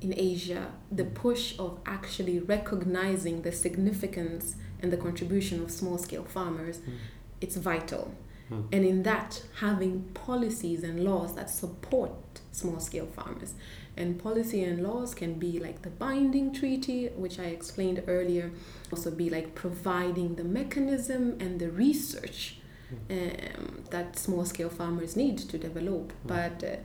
[0.00, 1.14] in Asia, the hmm.
[1.14, 6.92] push of actually recognizing the significance and the contribution of small scale farmers, hmm.
[7.40, 8.14] it's vital.
[8.50, 8.68] Mm.
[8.72, 12.12] And in that, having policies and laws that support
[12.52, 13.54] small scale farmers.
[13.96, 18.52] And policy and laws can be like the binding treaty, which I explained earlier,
[18.92, 22.58] also be like providing the mechanism and the research
[23.10, 26.12] um, that small scale farmers need to develop.
[26.24, 26.76] But uh,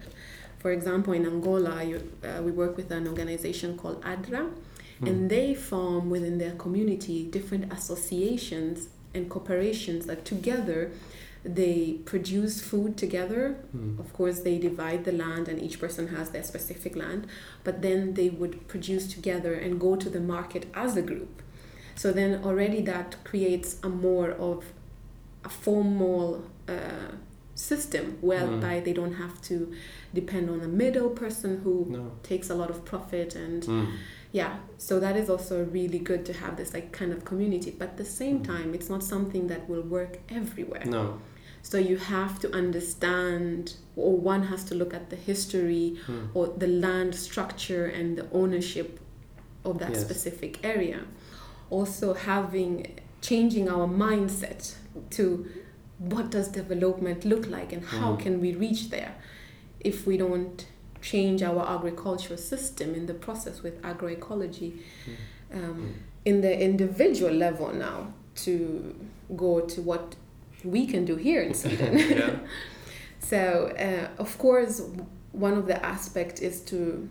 [0.60, 4.52] for example, in Angola, you, uh, we work with an organization called ADRA,
[5.04, 10.92] and they form within their community different associations and corporations that together
[11.44, 13.58] they produce food together.
[13.76, 14.00] Mm.
[14.00, 17.28] Of course, they divide the land, and each person has their specific land,
[17.64, 21.42] but then they would produce together and go to the market as a group.
[21.96, 24.66] So then already that creates a more of
[25.44, 27.12] a formal uh,
[27.56, 29.72] system whereby they don't have to
[30.14, 32.12] depend on a middle person who No.
[32.24, 33.88] takes a lot of profit and Mm.
[34.32, 37.90] yeah so that is also really good to have this like kind of community but
[37.90, 41.20] at the same time it's not something that will work everywhere No.
[41.64, 46.30] So you have to understand or one has to look at the history Mm.
[46.34, 49.00] or the land structure and the ownership
[49.64, 50.02] of that Yes.
[50.02, 51.02] specific area
[51.70, 52.88] also having
[53.22, 54.76] changing our mindset
[55.12, 55.46] to
[56.00, 58.20] what does development look like and how Mm.
[58.20, 59.14] can we reach there
[59.80, 60.66] if we don't
[61.02, 64.72] change our agricultural system in the process with agroecology
[65.54, 65.94] um,
[66.26, 68.96] in the individual level now to
[69.36, 70.16] go to what
[70.64, 71.98] we can do here in Sweden.
[72.18, 72.36] yeah.
[73.20, 74.82] So, uh, of course,
[75.32, 77.08] one of the aspects is to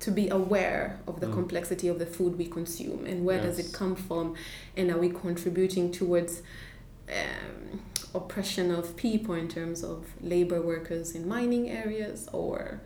[0.00, 1.34] to be aware of the Mm.
[1.34, 4.34] complexity of the food we consume and where does it come from,
[4.76, 6.42] and are we contributing towards
[7.08, 7.80] um,
[8.14, 12.80] oppression of people in terms of labor workers in mining areas or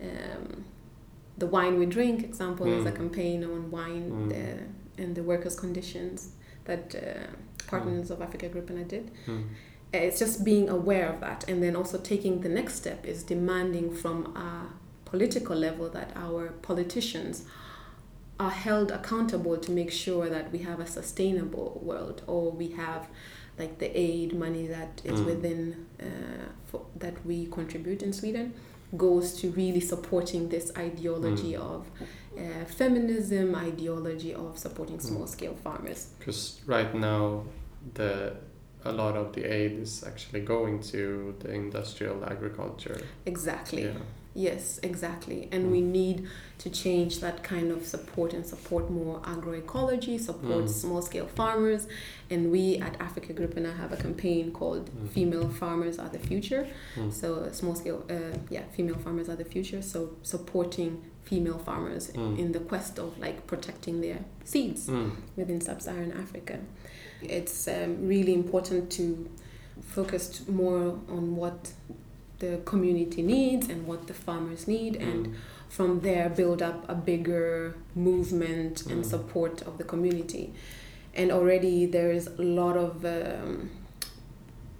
[0.00, 0.64] um,
[1.38, 2.96] the wine we drink example is a Mm.
[2.96, 4.32] campaign on wine Mm.
[4.32, 6.28] uh, and the workers conditions
[6.64, 7.26] that uh,
[7.72, 9.44] partners of Afrikagrupperna did Mm.
[9.94, 13.86] It's just being aware of that and then also taking the next step is demanding
[14.02, 14.16] from
[14.48, 14.50] a
[15.10, 17.34] political level that our politicians
[18.44, 23.02] are held accountable to make sure that we have a sustainable world or we have
[23.60, 25.26] like the aid money that is Mm.
[25.30, 25.60] within
[26.06, 28.46] uh, for, that we contribute in Sweden
[28.96, 31.60] goes to really supporting this ideology Mm.
[31.74, 31.80] of
[32.42, 35.02] uh, feminism ideology of supporting Mm.
[35.10, 36.42] small scale farmers Because
[36.76, 37.22] right now,
[37.94, 38.34] the
[38.84, 43.00] a lot of the aid is actually going to the industrial agriculture.
[43.26, 43.98] exactly Yeah.
[44.34, 45.46] Yes, exactly.
[45.52, 45.70] And Mm.
[45.72, 46.26] we need
[46.64, 50.68] to change that kind of support and support more agroecology, support Mm.
[50.70, 51.86] small scale farmers.
[52.30, 55.08] And we at Afrikagrupperna have a campaign called Mm.
[55.10, 56.66] Female Farmers Are the Future.
[56.96, 57.12] Mm.
[57.12, 59.82] So, small scale, uh, yeah, female farmers are the future.
[59.82, 60.90] So, supporting
[61.24, 62.38] female farmers Mm.
[62.38, 64.90] in the quest of like protecting their seeds
[65.36, 66.58] within sub-Saharan Africa.
[67.28, 69.28] It's um, really important to
[69.82, 71.72] focus more on what
[72.38, 75.34] the community needs and what the farmers need, and Mm.
[75.68, 79.08] from there build up a bigger movement and Mm.
[79.08, 80.52] support of the community.
[81.14, 83.70] And already there is a lot of um,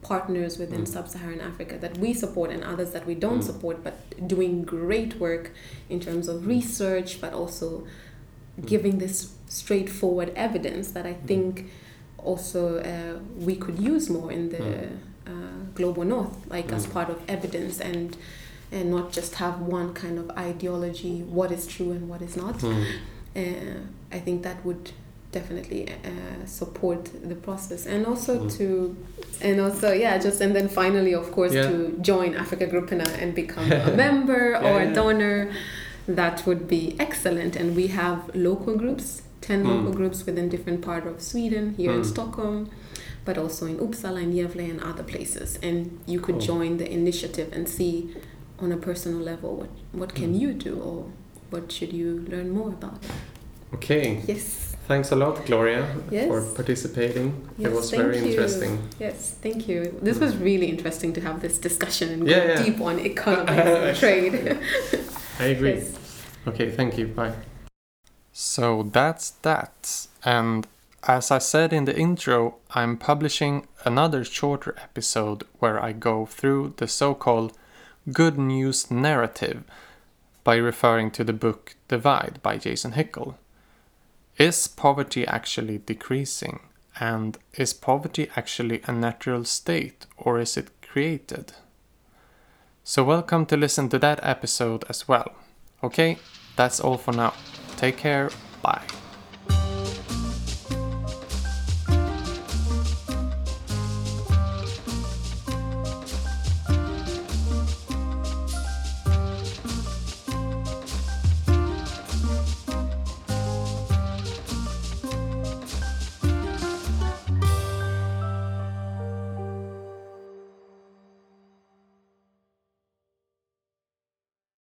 [0.03, 0.89] partners within Mm.
[0.89, 3.45] sub-Saharan Africa that we support and others that we don't Mm.
[3.47, 3.95] support, but
[4.27, 5.53] doing great work
[5.89, 7.85] in terms of research, but also
[8.61, 8.67] Mm.
[8.67, 11.71] giving this straightforward evidence that I think
[12.25, 14.89] also uh, we could use more in the Mm.
[15.27, 15.31] uh,
[15.75, 16.93] global north, like as Mm.
[16.93, 18.17] part of evidence and
[18.73, 22.57] and not just have one kind of ideology, what is true and what is not.
[22.63, 22.85] Mm.
[23.37, 23.79] Uh,
[24.11, 24.93] I think that would
[25.31, 28.57] definitely uh, support the process and also Mm.
[28.59, 28.97] to
[29.41, 31.69] and also yeah just and then finally of course Yeah.
[31.71, 34.91] to join africa group and, become a member or Yeah.
[34.91, 35.51] a donor
[36.07, 39.69] that would be excellent and we have local groups 10 Mm.
[39.75, 42.11] local groups within different part of sweden here in Mm.
[42.15, 42.69] stockholm
[43.27, 45.77] but also in uppsala and gävle and other places and
[46.13, 46.47] you could Cool.
[46.53, 47.95] join the initiative and see
[48.63, 49.71] on a personal level what
[50.01, 50.41] what can Mm.
[50.43, 50.99] you do or
[51.53, 53.01] what should you learn more about
[53.75, 54.07] Okay.
[54.29, 56.27] yes Thanks a lot, Gloria, Yes.
[56.29, 57.29] for participating.
[57.59, 58.25] it was very you.
[58.31, 58.73] interesting.
[59.01, 59.79] Yes, thank you.
[60.03, 62.63] This was really interesting to have this discussion and Yeah, go yeah.
[62.65, 64.35] deep on economics and trade.
[65.41, 65.75] I agree.
[65.79, 65.91] Yes.
[66.49, 67.07] Okay, thank you.
[67.07, 67.33] Bye.
[68.33, 70.07] So that's that.
[70.25, 70.67] And
[71.05, 76.75] as I said in the intro, I'm publishing another shorter episode where I go through
[76.79, 77.53] the so called
[78.13, 79.65] good news narrative
[80.45, 83.37] by referring to the book Divide by Jason Hickel.
[84.39, 86.61] Is poverty actually decreasing?
[86.99, 91.53] And is poverty actually a natural state or is it created?
[92.85, 95.33] So, welcome to listen to that episode as well.
[95.83, 96.19] Okay,
[96.57, 97.35] that's all for now.
[97.83, 98.31] Take care.
[98.63, 98.81] Bye.